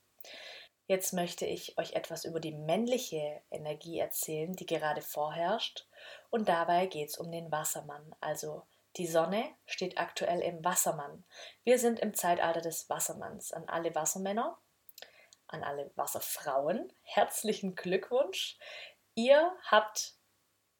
Jetzt 0.87 1.13
möchte 1.13 1.45
ich 1.45 1.77
euch 1.79 1.93
etwas 1.93 2.25
über 2.25 2.41
die 2.41 2.53
männliche 2.53 3.43
Energie 3.51 3.99
erzählen, 3.99 4.55
die 4.55 4.67
gerade 4.67 5.03
vorherrscht. 5.03 5.87
Und 6.31 6.49
dabei 6.49 6.87
geht 6.87 7.11
es 7.11 7.19
um 7.19 7.31
den 7.31 7.53
Wassermann, 7.53 8.15
also 8.21 8.63
die 8.97 9.07
Sonne 9.07 9.45
steht 9.67 9.99
aktuell 9.99 10.41
im 10.41 10.65
Wassermann. 10.65 11.25
Wir 11.63 11.79
sind 11.79 12.01
im 12.01 12.15
Zeitalter 12.15 12.61
des 12.61 12.91
Wassermanns. 12.91 13.53
An 13.53 13.69
alle 13.69 13.95
Wassermänner, 13.95 14.59
an 15.47 15.63
alle 15.63 15.91
Wasserfrauen, 15.95 16.93
herzlichen 17.03 17.77
Glückwunsch. 17.77 18.59
Ihr 19.15 19.53
habt 19.65 20.15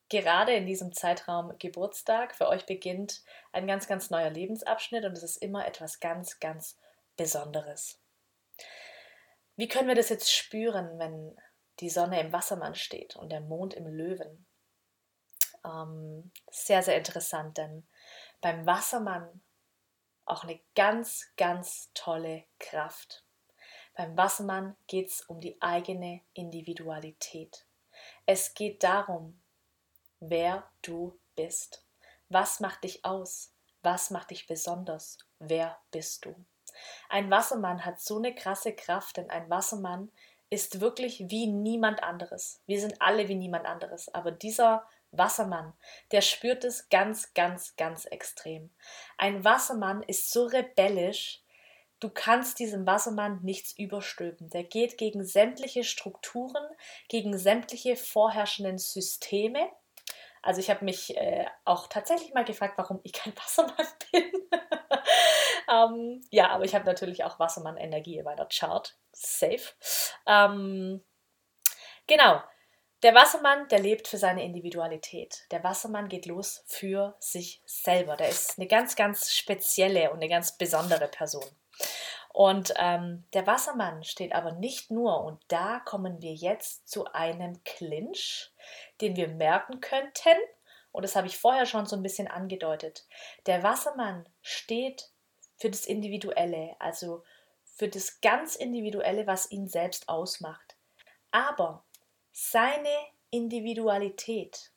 gerade 0.09 0.55
in 0.55 0.67
diesem 0.67 0.93
Zeitraum 0.93 1.57
Geburtstag. 1.59 2.35
Für 2.35 2.49
euch 2.49 2.67
beginnt 2.67 3.23
ein 3.53 3.67
ganz, 3.67 3.87
ganz 3.87 4.11
neuer 4.11 4.31
Lebensabschnitt 4.31 5.05
und 5.05 5.13
es 5.13 5.23
ist 5.23 5.37
immer 5.37 5.67
etwas 5.67 6.01
ganz, 6.01 6.41
ganz 6.41 6.77
Besonderes. 7.17 8.01
Wie 9.57 9.69
können 9.69 9.89
wir 9.89 9.97
das 9.97 10.09
jetzt 10.09 10.33
spüren, 10.33 10.99
wenn 10.99 11.37
die 11.81 11.91
Sonne 11.91 12.21
im 12.21 12.33
Wassermann 12.33 12.75
steht 12.75 13.17
und 13.17 13.31
der 13.31 13.41
Mond 13.41 13.75
im 13.75 13.87
Löwen? 13.87 14.47
Ähm, 15.65 16.31
sehr, 16.51 16.83
sehr 16.83 16.97
interessant, 16.97 17.59
denn 17.59 17.87
beim 18.41 18.67
Wassermann 18.67 19.43
auch 20.25 20.45
eine 20.45 20.61
ganz, 20.75 21.27
ganz 21.37 21.91
tolle 21.95 22.45
Kraft. 22.61 23.25
Beim 23.95 24.17
Wassermann 24.17 24.77
geht 24.87 25.09
es 25.09 25.23
um 25.23 25.41
die 25.41 25.61
eigene 25.61 26.21
Individualität. 26.35 27.67
Es 28.27 28.55
geht 28.55 28.85
darum, 28.85 29.41
wer 30.21 30.69
du 30.83 31.19
bist. 31.37 31.85
Was 32.29 32.61
macht 32.61 32.85
dich 32.85 33.05
aus? 33.05 33.53
Was 33.83 34.11
macht 34.11 34.31
dich 34.31 34.47
besonders? 34.47 35.19
Wer 35.39 35.79
bist 35.91 36.25
du? 36.25 36.35
Ein 37.09 37.31
Wassermann 37.31 37.85
hat 37.85 38.01
so 38.01 38.19
eine 38.19 38.35
krasse 38.35 38.75
Kraft, 38.75 39.17
denn 39.17 39.31
ein 39.31 39.49
Wassermann 39.49 40.11
ist 40.51 40.81
wirklich 40.81 41.25
wie 41.29 41.47
niemand 41.47 42.03
anderes. 42.03 42.61
Wir 42.67 42.81
sind 42.81 43.01
alle 43.01 43.29
wie 43.29 43.35
niemand 43.35 43.67
anderes, 43.67 44.13
aber 44.15 44.31
dieser 44.31 44.87
Wassermann, 45.11 45.75
der 46.13 46.21
spürt 46.21 46.65
es 46.65 46.89
ganz, 46.89 47.33
ganz, 47.35 47.77
ganz 47.77 48.05
extrem. 48.07 48.71
Ein 49.17 49.45
Wassermann 49.45 50.03
ist 50.03 50.31
so 50.31 50.47
rebellisch, 50.47 51.43
du 52.01 52.11
kannst 52.11 52.59
diesem 52.59 52.87
Wassermann 52.87 53.41
nichts 53.43 53.77
überstülpen. 53.77 54.51
Der 54.51 54.65
geht 54.65 54.99
gegen 54.99 55.25
sämtliche 55.25 55.85
Strukturen, 55.85 56.65
gegen 57.09 57.37
sämtliche 57.37 57.97
vorherrschenden 57.97 58.79
Systeme. 58.79 59.69
Also 60.43 60.61
ich 60.61 60.71
habe 60.71 60.85
mich 60.85 61.17
äh, 61.17 61.47
auch 61.65 61.87
tatsächlich 61.87 62.33
mal 62.35 62.45
gefragt, 62.45 62.75
warum 62.77 63.01
ich 63.03 63.13
kein 63.13 63.37
Wassermann 63.37 63.87
bin. 64.13 64.33
ähm, 65.73 66.25
ja, 66.31 66.51
aber 66.51 66.65
ich 66.65 66.75
habe 66.75 66.85
natürlich 66.85 67.25
auch 67.25 67.39
Wassermann-Energie 67.39 68.19
in 68.19 68.25
meiner 68.25 68.47
Chart. 68.47 68.97
Safe. 69.13 69.63
Ähm, 70.27 71.05
genau. 72.07 72.43
Der 73.05 73.15
Wassermann, 73.15 73.69
der 73.69 73.79
lebt 73.79 74.09
für 74.09 74.19
seine 74.19 74.45
Individualität. 74.45 75.47
Der 75.53 75.63
Wassermann 75.63 76.09
geht 76.09 76.27
los 76.27 76.65
für 76.67 77.15
sich 77.21 77.63
selber. 77.65 78.17
Der 78.17 78.29
ist 78.29 78.59
eine 78.59 78.67
ganz, 78.67 78.97
ganz 78.97 79.33
spezielle 79.33 80.11
und 80.11 80.17
eine 80.17 80.29
ganz 80.29 80.59
besondere 80.59 81.07
Person. 81.07 81.49
Und 82.39 82.73
ähm, 82.77 83.25
der 83.33 83.49
Wassermann 83.49 84.05
steht 84.05 84.33
aber 84.33 84.53
nicht 84.53 84.93
nur, 84.93 85.25
und 85.25 85.43
da 85.49 85.81
kommen 85.81 86.23
wir 86.23 86.35
jetzt 86.35 86.89
zu 86.89 87.07
einem 87.07 87.65
Clinch, 87.65 88.53
den 89.01 89.17
wir 89.17 89.27
merken 89.27 89.81
könnten, 89.81 90.39
und 90.93 91.03
das 91.03 91.17
habe 91.17 91.27
ich 91.27 91.37
vorher 91.37 91.67
schon 91.67 91.87
so 91.87 91.97
ein 91.97 92.03
bisschen 92.05 92.29
angedeutet. 92.29 93.09
Der 93.47 93.65
Wassermann 93.65 94.29
steht 94.41 95.11
für 95.57 95.69
das 95.69 95.85
Individuelle, 95.85 96.77
also 96.79 97.25
für 97.65 97.89
das 97.89 98.21
ganz 98.21 98.55
Individuelle, 98.55 99.27
was 99.27 99.51
ihn 99.51 99.67
selbst 99.67 100.09
ausmacht. 100.09 100.77
Aber 101.33 101.85
seine 102.31 102.97
Individualität 103.31 104.71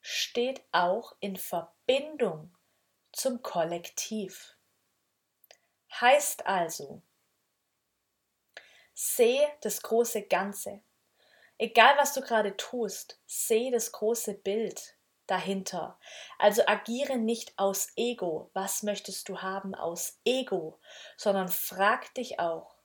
steht 0.00 0.62
auch 0.70 1.16
in 1.18 1.34
Verbindung 1.34 2.54
zum 3.10 3.42
Kollektiv. 3.42 4.54
Heißt 6.00 6.46
also, 6.46 7.02
sehe 9.00 9.48
das 9.60 9.80
große 9.82 10.22
Ganze. 10.22 10.82
Egal 11.56 11.96
was 11.98 12.14
du 12.14 12.20
gerade 12.20 12.56
tust, 12.56 13.20
sehe 13.26 13.70
das 13.70 13.92
große 13.92 14.34
Bild 14.34 14.96
dahinter. 15.28 16.00
Also 16.36 16.62
agiere 16.66 17.16
nicht 17.16 17.56
aus 17.60 17.92
Ego, 17.94 18.50
was 18.54 18.82
möchtest 18.82 19.28
du 19.28 19.40
haben 19.40 19.76
aus 19.76 20.18
Ego, 20.24 20.80
sondern 21.16 21.48
frag 21.48 22.12
dich 22.14 22.40
auch, 22.40 22.76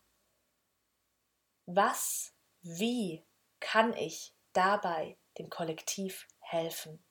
was, 1.66 2.36
wie 2.62 3.26
kann 3.60 3.96
ich 3.96 4.36
dabei 4.52 5.18
dem 5.40 5.50
Kollektiv 5.50 6.28
helfen? 6.42 7.04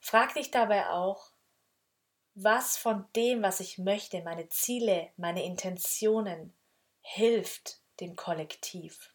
Frag 0.00 0.34
dich 0.34 0.50
dabei 0.50 0.88
auch, 0.90 1.30
was 2.34 2.76
von 2.76 3.06
dem, 3.14 3.42
was 3.42 3.60
ich 3.60 3.78
möchte, 3.78 4.20
meine 4.22 4.48
Ziele, 4.48 5.12
meine 5.16 5.44
Intentionen, 5.44 6.57
hilft 7.14 7.80
dem 8.00 8.16
Kollektiv? 8.16 9.14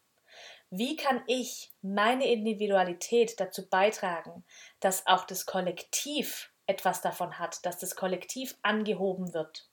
Wie 0.70 0.96
kann 0.96 1.22
ich 1.28 1.72
meine 1.82 2.26
Individualität 2.26 3.38
dazu 3.38 3.68
beitragen, 3.68 4.44
dass 4.80 5.06
auch 5.06 5.24
das 5.24 5.46
Kollektiv 5.46 6.52
etwas 6.66 7.00
davon 7.00 7.38
hat, 7.38 7.64
dass 7.64 7.78
das 7.78 7.94
Kollektiv 7.94 8.56
angehoben 8.62 9.32
wird, 9.32 9.70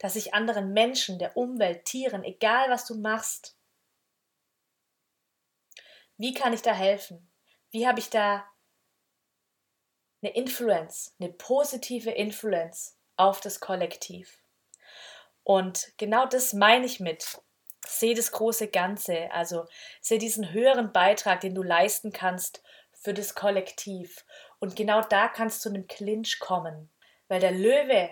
dass 0.00 0.16
ich 0.16 0.34
anderen 0.34 0.72
Menschen, 0.72 1.18
der 1.18 1.36
Umwelt, 1.36 1.86
Tieren, 1.86 2.24
egal 2.24 2.68
was 2.68 2.84
du 2.84 2.96
machst, 2.96 3.56
wie 6.18 6.34
kann 6.34 6.52
ich 6.52 6.62
da 6.62 6.74
helfen? 6.74 7.30
Wie 7.70 7.86
habe 7.86 8.00
ich 8.00 8.10
da 8.10 8.44
eine 10.20 10.34
Influence, 10.34 11.16
eine 11.18 11.32
positive 11.32 12.10
Influence 12.10 12.98
auf 13.16 13.40
das 13.40 13.60
Kollektiv? 13.60 14.42
Und 15.42 15.92
genau 15.96 16.26
das 16.26 16.52
meine 16.52 16.84
ich 16.84 17.00
mit. 17.00 17.40
Seh 17.86 18.14
das 18.14 18.32
große 18.32 18.68
Ganze, 18.68 19.30
also 19.32 19.66
seh 20.00 20.18
diesen 20.18 20.52
höheren 20.52 20.92
Beitrag, 20.92 21.40
den 21.40 21.54
du 21.54 21.62
leisten 21.62 22.12
kannst 22.12 22.62
für 22.92 23.12
das 23.12 23.34
Kollektiv. 23.34 24.24
Und 24.60 24.76
genau 24.76 25.00
da 25.02 25.28
kannst 25.28 25.64
du 25.64 25.68
einem 25.68 25.88
Clinch 25.88 26.38
kommen, 26.38 26.90
weil 27.28 27.40
der 27.40 27.50
Löwe, 27.50 28.10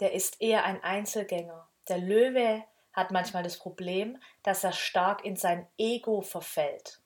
der 0.00 0.12
ist 0.12 0.40
eher 0.40 0.64
ein 0.64 0.82
Einzelgänger. 0.82 1.68
Der 1.88 1.98
Löwe 1.98 2.64
hat 2.92 3.10
manchmal 3.10 3.42
das 3.42 3.58
Problem, 3.58 4.20
dass 4.42 4.64
er 4.64 4.72
stark 4.72 5.24
in 5.24 5.36
sein 5.36 5.68
Ego 5.78 6.20
verfällt. 6.20 7.00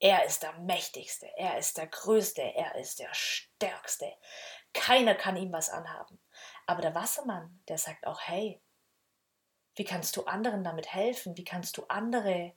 Er 0.00 0.24
ist 0.24 0.42
der 0.42 0.54
Mächtigste, 0.54 1.28
er 1.36 1.58
ist 1.58 1.76
der 1.78 1.86
Größte, 1.86 2.42
er 2.42 2.74
ist 2.76 2.98
der 2.98 3.12
Stärkste. 3.12 4.12
Keiner 4.72 5.14
kann 5.14 5.36
ihm 5.36 5.52
was 5.52 5.70
anhaben. 5.70 6.18
Aber 6.66 6.80
der 6.82 6.94
Wassermann, 6.94 7.62
der 7.68 7.78
sagt 7.78 8.06
auch, 8.06 8.20
hey, 8.22 8.60
wie 9.74 9.84
kannst 9.84 10.16
du 10.16 10.24
anderen 10.24 10.64
damit 10.64 10.92
helfen? 10.92 11.36
Wie 11.36 11.44
kannst 11.44 11.76
du 11.76 11.84
andere 11.88 12.52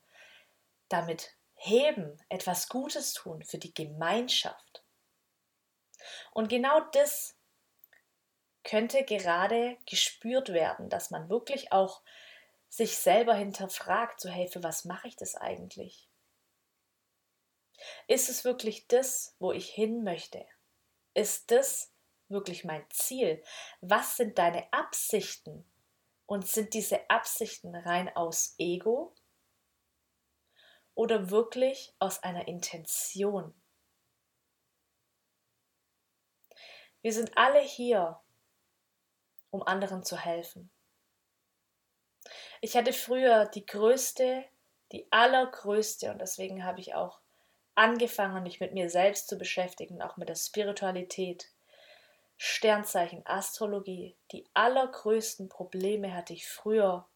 damit 0.90 1.36
heben, 1.54 2.22
etwas 2.30 2.70
Gutes 2.70 3.14
tun 3.14 3.44
für 3.44 3.58
die 3.58 3.74
Gemeinschaft? 3.74 4.84
Und 6.32 6.50
genau 6.50 6.82
das 6.92 7.36
könnte 8.64 9.04
gerade 9.06 9.78
gespürt 9.86 10.50
werden, 10.50 10.90
dass 10.90 11.12
man 11.12 11.30
wirklich 11.30 11.72
auch 11.72 12.02
sich 12.68 12.98
selber 12.98 13.36
hinterfragt, 13.36 14.20
so 14.20 14.30
hey, 14.30 14.48
für 14.48 14.64
was 14.64 14.86
mache 14.86 15.08
ich 15.08 15.16
das 15.16 15.36
eigentlich? 15.36 16.10
Ist 18.08 18.30
es 18.30 18.44
wirklich 18.44 18.88
das, 18.88 19.36
wo 19.40 19.52
ich 19.52 19.70
hin 19.70 20.04
möchte? 20.04 20.46
Ist 21.14 21.52
das 21.52 21.94
wirklich 22.28 22.64
mein 22.66 22.86
Ziel? 22.90 23.44
Was 23.82 24.18
sind 24.18 24.38
deine 24.38 24.72
Absichten? 24.74 25.66
Und 26.26 26.48
sind 26.48 26.74
diese 26.74 27.10
Absichten 27.10 27.76
rein 27.76 28.14
aus 28.16 28.56
Ego 28.58 29.14
oder 30.96 31.30
wirklich 31.30 31.94
aus 32.00 32.24
einer 32.24 32.48
Intention? 32.48 33.54
Wir 37.02 37.14
sind 37.14 37.38
alle 37.38 37.60
hier, 37.60 38.20
um 39.52 39.62
anderen 39.62 40.04
zu 40.04 40.18
helfen. 40.18 40.72
Ich 42.62 42.76
hatte 42.76 42.94
früher 42.94 43.46
die 43.46 43.66
größte, 43.66 44.44
die 44.92 45.08
allergrößte, 45.12 46.12
und 46.12 46.20
deswegen 46.20 46.66
habe 46.66 46.80
ich 46.80 46.96
auch 46.96 47.22
angefangen, 47.76 48.42
mich 48.42 48.60
mit 48.60 48.74
mir 48.74 48.90
selbst 48.90 49.28
zu 49.28 49.38
beschäftigen, 49.38 50.02
auch 50.02 50.18
mit 50.18 50.30
der 50.30 50.36
Spiritualität. 50.36 51.52
Sternzeichen, 52.38 53.26
Astrologie, 53.26 54.18
die 54.32 54.46
allergrößten 54.54 55.50
Probleme 55.50 56.14
hatte 56.14 56.34
ich 56.34 56.48
früher 56.48 57.08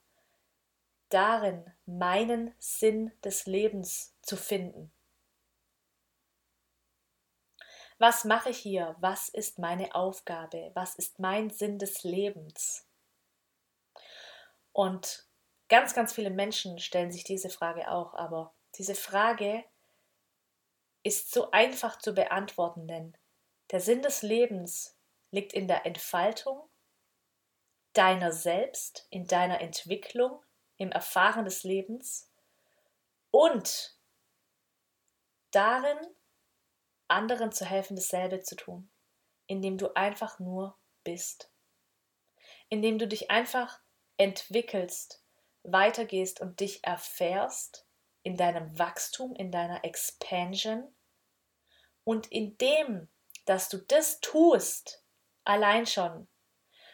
darin, 1.10 1.66
meinen 1.86 2.54
Sinn 2.60 3.12
des 3.24 3.46
Lebens 3.46 4.16
zu 4.22 4.38
finden. 4.38 4.92
Was 7.98 8.24
mache 8.24 8.52
ich 8.52 8.58
hier? 8.58 8.96
Was 9.00 9.28
ist 9.28 9.60
meine 9.60 9.94
Aufgabe? 9.94 10.72
Was 10.74 10.96
ist 10.96 11.20
mein 11.20 11.50
Sinn 11.50 11.80
des 11.80 12.04
Lebens? 12.04 12.88
Und 14.72 15.28
ganz, 15.68 15.94
ganz 15.94 16.14
viele 16.14 16.30
Menschen 16.30 16.80
stellen 16.80 17.12
sich 17.12 17.26
diese 17.26 17.50
Frage 17.50 17.92
auch, 17.92 18.14
aber 18.14 18.54
diese 18.76 18.96
Frage 18.96 19.66
ist 21.04 21.34
so 21.34 21.52
einfach 21.52 21.98
zu 21.98 22.14
beantworten, 22.14 22.88
denn 22.88 23.18
der 23.72 23.82
Sinn 23.82 24.02
des 24.02 24.22
Lebens 24.22 24.99
liegt 25.32 25.54
in 25.54 25.68
der 25.68 25.86
Entfaltung 25.86 26.70
deiner 27.94 28.32
selbst, 28.32 29.08
in 29.10 29.26
deiner 29.28 29.62
Entwicklung, 29.62 30.44
im 30.78 30.92
Erfahren 30.92 31.46
des 31.46 31.63
Lebens 31.63 32.32
und 33.32 33.98
darin, 35.52 35.98
anderen 37.08 37.52
zu 37.52 37.65
helfen, 37.65 37.96
dasselbe 37.96 38.42
zu 38.42 38.56
tun, 38.56 38.89
indem 39.48 39.78
du 39.78 39.96
einfach 39.96 40.39
nur 40.39 40.78
bist, 41.04 41.52
indem 42.70 43.00
du 43.00 43.08
dich 43.08 43.32
einfach 43.32 43.82
entwickelst, 44.18 45.24
weitergehst 45.63 46.39
und 46.39 46.60
dich 46.60 46.84
erfährst 46.84 47.88
in 48.24 48.38
deinem 48.38 48.78
Wachstum, 48.78 49.36
in 49.36 49.52
deiner 49.52 49.84
Expansion 49.84 50.96
und 52.04 52.32
indem, 52.32 53.10
dass 53.46 53.70
du 53.70 53.78
das 53.78 54.20
tust, 54.20 54.99
allein 55.50 55.86
schon, 55.86 56.28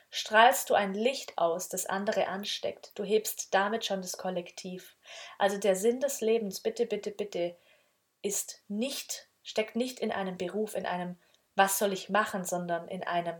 strahlst 0.09 0.69
du 0.69 0.73
ein 0.73 0.93
Licht 0.93 1.37
aus, 1.37 1.69
das 1.69 1.85
andere 1.85 2.27
ansteckt. 2.27 2.91
Du 2.95 3.03
hebst 3.03 3.53
damit 3.53 3.85
schon 3.85 4.01
das 4.01 4.17
Kollektiv. 4.17 4.95
Also 5.37 5.57
der 5.57 5.75
Sinn 5.75 5.99
des 5.99 6.21
Lebens, 6.21 6.61
bitte, 6.61 6.85
bitte, 6.85 7.11
bitte, 7.11 7.57
ist 8.21 8.63
nicht 8.67 9.29
steckt 9.45 9.75
nicht 9.75 9.99
in 9.99 10.11
einem 10.11 10.37
Beruf, 10.37 10.75
in 10.75 10.85
einem 10.85 11.17
was 11.55 11.77
soll 11.77 11.93
ich 11.93 12.09
machen, 12.09 12.43
sondern 12.43 12.87
in 12.89 13.03
einem 13.03 13.37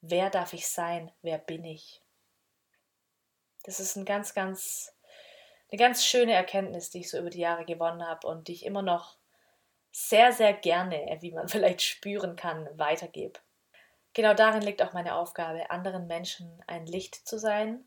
wer 0.00 0.30
darf 0.30 0.52
ich 0.52 0.68
sein, 0.68 1.10
wer 1.20 1.36
bin 1.36 1.64
ich. 1.64 2.00
Das 3.64 3.80
ist 3.80 3.96
ein 3.96 4.04
ganz, 4.04 4.32
ganz, 4.32 4.94
eine 5.70 5.78
ganz 5.78 6.06
schöne 6.06 6.32
Erkenntnis, 6.32 6.88
die 6.88 7.00
ich 7.00 7.10
so 7.10 7.18
über 7.18 7.28
die 7.28 7.40
Jahre 7.40 7.64
gewonnen 7.64 8.06
habe 8.06 8.26
und 8.28 8.48
die 8.48 8.52
ich 8.52 8.64
immer 8.64 8.80
noch 8.80 9.18
sehr, 9.90 10.32
sehr 10.32 10.54
gerne, 10.54 11.18
wie 11.20 11.32
man 11.32 11.48
vielleicht 11.48 11.82
spüren 11.82 12.36
kann, 12.36 12.66
weitergebe. 12.78 13.40
Genau 14.14 14.34
darin 14.34 14.62
liegt 14.62 14.82
auch 14.82 14.92
meine 14.92 15.14
Aufgabe, 15.14 15.70
anderen 15.70 16.06
Menschen 16.06 16.62
ein 16.66 16.86
Licht 16.86 17.14
zu 17.14 17.38
sein 17.38 17.84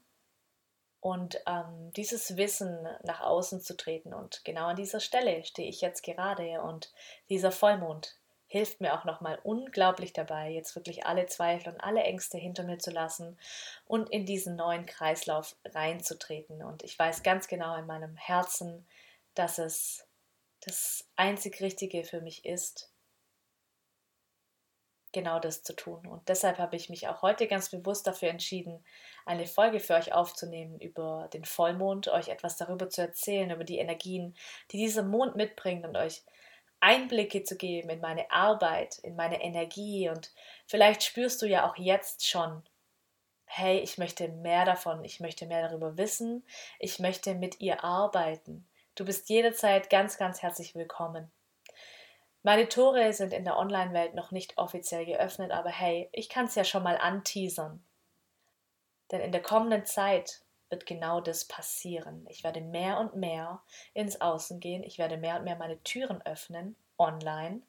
und 1.02 1.42
ähm, 1.48 1.92
dieses 1.94 2.38
Wissen 2.38 2.88
nach 3.04 3.22
außen 3.22 3.60
zu 3.60 3.76
treten. 3.76 4.14
Und 4.14 4.46
genau 4.46 4.68
an 4.68 4.76
dieser 4.76 5.00
Stelle 5.00 5.44
stehe 5.44 5.68
ich 5.68 5.82
jetzt 5.82 6.04
gerade 6.04 6.62
und 6.62 6.94
dieser 7.30 7.52
Vollmond 7.52 8.16
hilft 8.52 8.82
mir 8.82 8.94
auch 8.94 9.06
nochmal 9.06 9.40
unglaublich 9.44 10.12
dabei, 10.12 10.50
jetzt 10.50 10.76
wirklich 10.76 11.06
alle 11.06 11.26
Zweifel 11.26 11.72
und 11.72 11.80
alle 11.80 12.04
Ängste 12.04 12.38
hinter 12.38 12.64
mir 12.64 12.80
zu 12.80 12.92
lassen 12.92 13.40
und 13.86 14.10
in 14.10 14.26
diesen 14.26 14.58
neuen 14.58 14.86
Kreislauf 14.86 15.56
reinzutreten. 15.64 16.62
Und 16.62 16.84
ich 16.84 17.00
weiß 17.00 17.24
ganz 17.24 17.48
genau 17.48 17.78
in 17.78 17.88
meinem 17.88 18.18
Herzen, 18.18 18.86
dass 19.36 19.58
es 19.58 20.06
das 20.60 21.08
einzig 21.16 21.62
Richtige 21.62 22.04
für 22.04 22.20
mich 22.20 22.46
ist, 22.46 22.91
genau 25.12 25.40
das 25.40 25.64
zu 25.64 25.76
tun. 25.76 26.06
Und 26.08 26.28
deshalb 26.30 26.58
habe 26.58 26.76
ich 26.76 26.90
mich 26.90 27.08
auch 27.08 27.22
heute 27.22 27.48
ganz 27.48 27.70
bewusst 27.70 28.08
dafür 28.08 28.30
entschieden, 28.30 28.84
eine 29.26 29.46
Folge 29.46 29.80
für 29.80 29.96
euch 29.96 30.14
aufzunehmen 30.14 30.80
über 30.80 31.30
den 31.34 31.46
Vollmond, 31.46 32.08
euch 32.08 32.30
etwas 32.30 32.58
darüber 32.58 32.90
zu 32.90 33.02
erzählen, 33.02 33.52
über 33.52 33.64
die 33.64 33.78
Energien, 33.78 34.36
die 34.72 34.78
dieser 34.78 35.04
Mond 35.04 35.36
mitbringt 35.36 35.86
und 35.86 35.96
euch 35.96 36.24
Einblicke 36.80 37.44
zu 37.44 37.56
geben 37.58 37.90
in 37.90 38.02
meine 38.02 38.30
Arbeit, 38.32 38.98
in 39.00 39.16
meine 39.16 39.42
Energie 39.42 40.10
und 40.10 40.34
vielleicht 40.66 41.04
spürst 41.04 41.42
du 41.42 41.46
ja 41.46 41.70
auch 41.70 41.78
jetzt 41.78 42.28
schon, 42.28 42.64
hey, 43.46 43.80
ich 43.80 43.98
möchte 43.98 44.30
mehr 44.30 44.66
davon, 44.66 45.04
ich 45.04 45.20
möchte 45.20 45.46
mehr 45.46 45.68
darüber 45.68 45.98
wissen, 45.98 46.44
ich 46.80 47.00
möchte 47.00 47.36
mit 47.36 47.60
ihr 47.60 47.84
arbeiten. 47.84 48.68
Du 48.96 49.06
bist 49.06 49.30
jederzeit 49.30 49.90
ganz, 49.90 50.18
ganz 50.18 50.42
herzlich 50.42 50.74
willkommen. 50.74 51.32
Meine 52.44 52.68
Tore 52.68 53.14
sind 53.14 53.34
in 53.34 53.44
der 53.44 53.58
Online-Welt 53.58 54.16
noch 54.16 54.32
nicht 54.32 54.58
offiziell 54.58 55.06
geöffnet, 55.06 55.52
aber 55.52 55.70
hey, 55.70 56.10
ich 56.12 56.28
kann 56.28 56.46
es 56.46 56.56
ja 56.56 56.64
schon 56.64 56.82
mal 56.82 56.98
anteasern. 56.98 57.84
Denn 59.12 59.22
in 59.22 59.32
der 59.32 59.44
kommenden 59.44 59.86
Zeit 59.86 60.42
wird 60.70 60.86
genau 60.86 61.22
das 61.22 61.46
passieren. 61.46 62.26
Ich 62.30 62.44
werde 62.44 62.62
mehr 62.62 63.00
und 63.00 63.16
mehr 63.16 63.62
ins 63.94 64.22
Außen 64.22 64.60
gehen, 64.60 64.84
ich 64.84 64.98
werde 64.98 65.18
mehr 65.18 65.38
und 65.38 65.44
mehr 65.44 65.58
meine 65.58 65.84
Türen 65.84 66.26
öffnen, 66.26 66.76
online, 66.98 67.62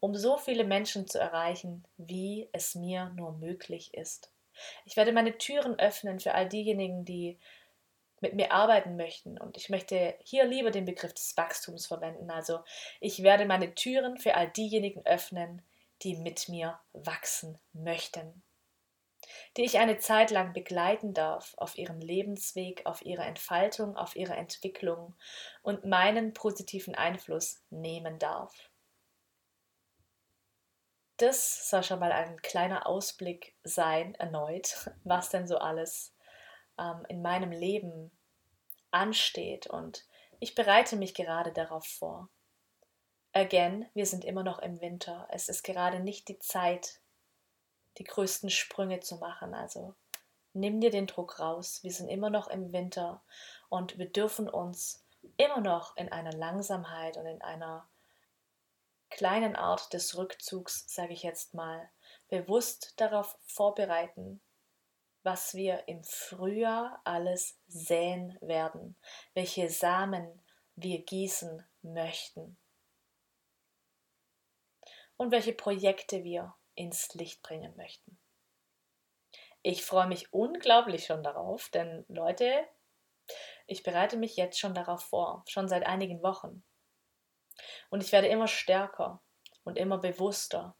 um 0.00 0.14
so 0.14 0.38
viele 0.38 0.64
Menschen 0.64 1.06
zu 1.06 1.18
erreichen, 1.18 1.84
wie 1.96 2.48
es 2.52 2.74
mir 2.74 3.10
nur 3.16 3.32
möglich 3.32 3.92
ist. 3.92 4.30
Ich 4.84 4.96
werde 4.96 5.12
meine 5.12 5.36
Türen 5.36 5.78
öffnen 5.78 6.20
für 6.20 6.34
all 6.34 6.48
diejenigen, 6.48 7.04
die 7.04 7.38
mit 8.24 8.34
mir 8.34 8.52
arbeiten 8.52 8.96
möchten. 8.96 9.38
Und 9.38 9.58
ich 9.58 9.68
möchte 9.68 10.16
hier 10.24 10.46
lieber 10.46 10.70
den 10.70 10.86
Begriff 10.86 11.12
des 11.12 11.36
Wachstums 11.36 11.86
verwenden. 11.86 12.30
Also 12.30 12.60
ich 13.00 13.22
werde 13.22 13.44
meine 13.44 13.74
Türen 13.74 14.16
für 14.16 14.34
all 14.34 14.48
diejenigen 14.48 15.04
öffnen, 15.04 15.62
die 16.02 16.16
mit 16.16 16.48
mir 16.48 16.80
wachsen 16.94 17.58
möchten. 17.74 18.42
Die 19.56 19.64
ich 19.64 19.78
eine 19.78 19.98
Zeit 19.98 20.30
lang 20.30 20.54
begleiten 20.54 21.12
darf 21.12 21.54
auf 21.58 21.76
ihrem 21.76 22.00
Lebensweg, 22.00 22.86
auf 22.86 23.04
ihrer 23.04 23.26
Entfaltung, 23.26 23.94
auf 23.94 24.16
ihrer 24.16 24.38
Entwicklung 24.38 25.14
und 25.62 25.84
meinen 25.84 26.32
positiven 26.32 26.94
Einfluss 26.94 27.62
nehmen 27.68 28.18
darf. 28.18 28.70
Das 31.18 31.68
soll 31.68 31.82
schon 31.82 32.00
mal 32.00 32.10
ein 32.10 32.40
kleiner 32.40 32.86
Ausblick 32.86 33.54
sein, 33.62 34.14
erneut, 34.14 34.90
was 35.04 35.28
denn 35.28 35.46
so 35.46 35.58
alles 35.58 36.13
ähm, 36.78 37.04
in 37.08 37.22
meinem 37.22 37.52
Leben 37.52 38.10
ansteht 38.90 39.66
und 39.66 40.04
ich 40.40 40.54
bereite 40.54 40.96
mich 40.96 41.14
gerade 41.14 41.52
darauf 41.52 41.86
vor. 41.86 42.28
Again, 43.32 43.86
wir 43.94 44.06
sind 44.06 44.24
immer 44.24 44.44
noch 44.44 44.60
im 44.60 44.80
Winter. 44.80 45.26
Es 45.30 45.48
ist 45.48 45.64
gerade 45.64 46.00
nicht 46.00 46.28
die 46.28 46.38
Zeit, 46.38 47.00
die 47.98 48.04
größten 48.04 48.50
Sprünge 48.50 49.00
zu 49.00 49.16
machen. 49.16 49.54
Also 49.54 49.94
nimm 50.52 50.80
dir 50.80 50.90
den 50.90 51.06
Druck 51.06 51.40
raus. 51.40 51.82
Wir 51.82 51.92
sind 51.92 52.08
immer 52.08 52.30
noch 52.30 52.48
im 52.48 52.72
Winter 52.72 53.22
und 53.68 53.98
wir 53.98 54.08
dürfen 54.08 54.48
uns 54.48 55.04
immer 55.36 55.60
noch 55.60 55.96
in 55.96 56.12
einer 56.12 56.32
Langsamkeit 56.32 57.16
und 57.16 57.26
in 57.26 57.42
einer 57.42 57.88
kleinen 59.10 59.56
Art 59.56 59.92
des 59.92 60.16
Rückzugs, 60.16 60.84
sage 60.86 61.12
ich 61.12 61.22
jetzt 61.22 61.54
mal, 61.54 61.88
bewusst 62.28 62.94
darauf 62.96 63.38
vorbereiten, 63.46 64.40
was 65.24 65.54
wir 65.54 65.88
im 65.88 66.04
Frühjahr 66.04 67.00
alles 67.04 67.58
säen 67.66 68.36
werden, 68.42 68.96
welche 69.32 69.70
Samen 69.70 70.44
wir 70.76 71.02
gießen 71.02 71.66
möchten 71.82 72.58
und 75.16 75.32
welche 75.32 75.54
Projekte 75.54 76.24
wir 76.24 76.54
ins 76.74 77.14
Licht 77.14 77.42
bringen 77.42 77.74
möchten. 77.76 78.18
Ich 79.62 79.82
freue 79.82 80.08
mich 80.08 80.32
unglaublich 80.32 81.06
schon 81.06 81.22
darauf, 81.22 81.70
denn 81.70 82.04
Leute, 82.08 82.68
ich 83.66 83.82
bereite 83.82 84.18
mich 84.18 84.36
jetzt 84.36 84.58
schon 84.58 84.74
darauf 84.74 85.04
vor, 85.04 85.42
schon 85.48 85.68
seit 85.68 85.86
einigen 85.86 86.22
Wochen. 86.22 86.62
Und 87.88 88.02
ich 88.02 88.12
werde 88.12 88.28
immer 88.28 88.48
stärker 88.48 89.22
und 89.62 89.78
immer 89.78 89.96
bewusster 89.96 90.76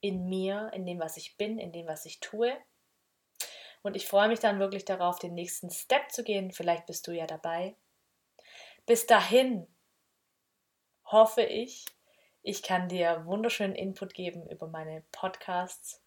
in 0.00 0.28
mir, 0.28 0.72
in 0.72 0.86
dem, 0.86 0.98
was 0.98 1.16
ich 1.16 1.36
bin, 1.36 1.60
in 1.60 1.70
dem, 1.70 1.86
was 1.86 2.04
ich 2.04 2.18
tue 2.18 2.56
und 3.86 3.94
ich 3.94 4.08
freue 4.08 4.28
mich 4.28 4.40
dann 4.40 4.58
wirklich 4.58 4.84
darauf, 4.84 5.18
den 5.20 5.34
nächsten 5.34 5.70
Step 5.70 6.10
zu 6.10 6.24
gehen. 6.24 6.50
Vielleicht 6.50 6.86
bist 6.86 7.06
du 7.06 7.12
ja 7.12 7.26
dabei. 7.26 7.76
Bis 8.84 9.06
dahin 9.06 9.66
hoffe 11.04 11.42
ich, 11.42 11.84
ich 12.42 12.62
kann 12.62 12.88
dir 12.88 13.24
wunderschönen 13.26 13.76
Input 13.76 14.12
geben 14.12 14.48
über 14.48 14.66
meine 14.66 15.04
Podcasts, 15.12 16.02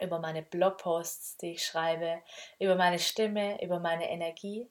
über 0.00 0.20
meine 0.20 0.42
Blogposts, 0.42 1.36
die 1.38 1.52
ich 1.52 1.66
schreibe, 1.66 2.22
über 2.60 2.76
meine 2.76 3.00
Stimme, 3.00 3.60
über 3.62 3.80
meine 3.80 4.08
Energie. 4.08 4.70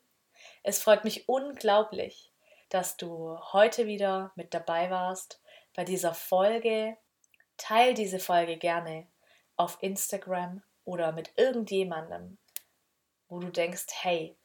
Es 0.63 0.81
freut 0.81 1.03
mich 1.03 1.27
unglaublich, 1.27 2.31
dass 2.69 2.95
du 2.95 3.37
heute 3.51 3.85
wieder 3.85 4.31
mit 4.35 4.53
dabei 4.53 4.89
warst 4.89 5.41
bei 5.75 5.83
dieser 5.83 6.13
Folge. 6.13 6.97
Teil 7.57 7.93
diese 7.93 8.19
Folge 8.19 8.57
gerne 8.57 9.07
auf 9.57 9.77
Instagram 9.81 10.63
oder 10.85 11.11
mit 11.11 11.31
irgendjemandem, 11.37 12.37
wo 13.27 13.39
du 13.39 13.49
denkst, 13.49 13.87
hey, 14.01 14.35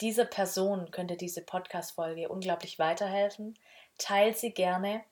diese 0.00 0.24
Person 0.24 0.90
könnte 0.90 1.16
diese 1.16 1.42
Podcast-Folge 1.42 2.28
unglaublich 2.28 2.78
weiterhelfen, 2.78 3.58
teil 3.98 4.34
sie 4.34 4.52
gerne. 4.52 5.04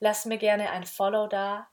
Lass 0.00 0.24
mir 0.24 0.38
gerne 0.38 0.70
ein 0.70 0.84
Follow 0.84 1.28
da 1.28 1.68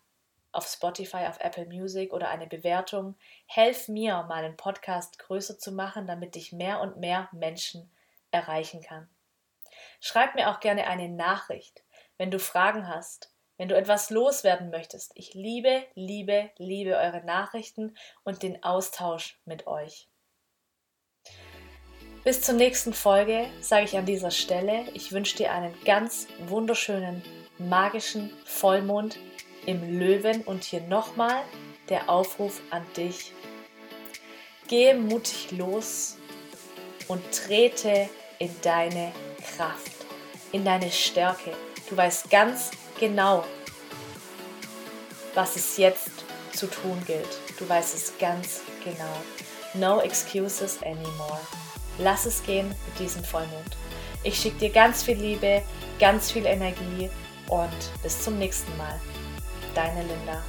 auf 0.52 0.68
Spotify, 0.68 1.26
auf 1.28 1.40
Apple 1.40 1.66
Music 1.66 2.14
oder 2.14 2.30
eine 2.30 2.48
Bewertung. 2.48 3.16
Helf 3.46 3.88
mir, 3.88 4.24
meinen 4.24 4.58
Podcast 4.58 5.20
größer 5.20 5.58
zu 5.60 5.72
machen, 5.72 6.08
damit 6.08 6.36
ich 6.36 6.52
mehr 6.52 6.80
und 6.82 6.98
mehr 6.98 7.30
Menschen 7.32 7.92
erreichen 8.32 8.82
kann. 8.82 9.10
Schreib 10.00 10.36
mir 10.36 10.50
auch 10.50 10.60
gerne 10.60 10.88
eine 10.88 11.10
Nachricht, 11.10 11.84
wenn 12.18 12.32
du 12.32 12.40
Fragen 12.40 12.88
hast, 12.88 13.32
wenn 13.58 13.68
du 13.68 13.76
etwas 13.76 14.10
loswerden 14.10 14.70
möchtest. 14.70 15.12
Ich 15.16 15.34
liebe, 15.34 15.84
liebe, 15.96 16.52
liebe 16.58 16.96
eure 16.96 17.24
Nachrichten 17.26 17.96
und 18.24 18.44
den 18.44 18.64
Austausch 18.64 19.40
mit 19.46 19.68
euch. 19.68 20.08
Bis 22.24 22.42
zur 22.42 22.56
nächsten 22.56 22.94
Folge 22.94 23.48
sage 23.62 23.86
ich 23.86 23.98
an 23.98 24.06
dieser 24.06 24.32
Stelle, 24.32 24.86
ich 24.94 25.12
wünsche 25.12 25.38
dir 25.38 25.52
einen 25.52 25.74
ganz 25.86 26.28
wunderschönen, 26.48 27.24
magischen 27.58 28.32
Vollmond 28.46 29.18
im 29.66 29.98
Löwen 29.98 30.42
und 30.44 30.64
hier 30.64 30.82
nochmal 30.82 31.42
der 31.90 32.10
Aufruf 32.10 32.62
an 32.70 32.86
dich. 32.96 33.34
Gehe 34.68 34.96
mutig 34.96 35.52
los 35.52 36.18
und 37.08 37.24
trete 37.32 38.10
in 38.40 38.54
deine 38.62 39.14
Kraft, 39.56 40.06
in 40.52 40.66
deine 40.66 40.92
Stärke. 40.92 41.54
Du 41.90 41.96
weißt 41.96 42.30
ganz 42.30 42.72
genau, 43.00 43.46
was 45.34 45.56
es 45.56 45.78
jetzt 45.78 46.10
zu 46.54 46.68
tun 46.68 47.02
gilt. 47.06 47.28
Du 47.60 47.68
weißt 47.68 47.96
es 47.96 48.14
ganz 48.20 48.62
genau. 48.84 49.22
No 49.74 50.02
excuses 50.02 50.82
anymore. 50.82 51.40
Lass 52.00 52.26
es 52.26 52.44
gehen 52.44 52.68
mit 52.68 53.00
diesem 53.00 53.24
Vollmond. 53.24 53.78
Ich 54.24 54.40
schicke 54.40 54.58
dir 54.58 54.70
ganz 54.70 55.04
viel 55.04 55.18
Liebe, 55.18 55.62
ganz 56.00 56.32
viel 56.32 56.46
Energie 56.46 57.10
und 57.50 58.02
bis 58.04 58.24
zum 58.24 58.38
nächsten 58.38 58.76
Mal. 58.78 59.00
Deine 59.76 60.02
Linda. 60.02 60.44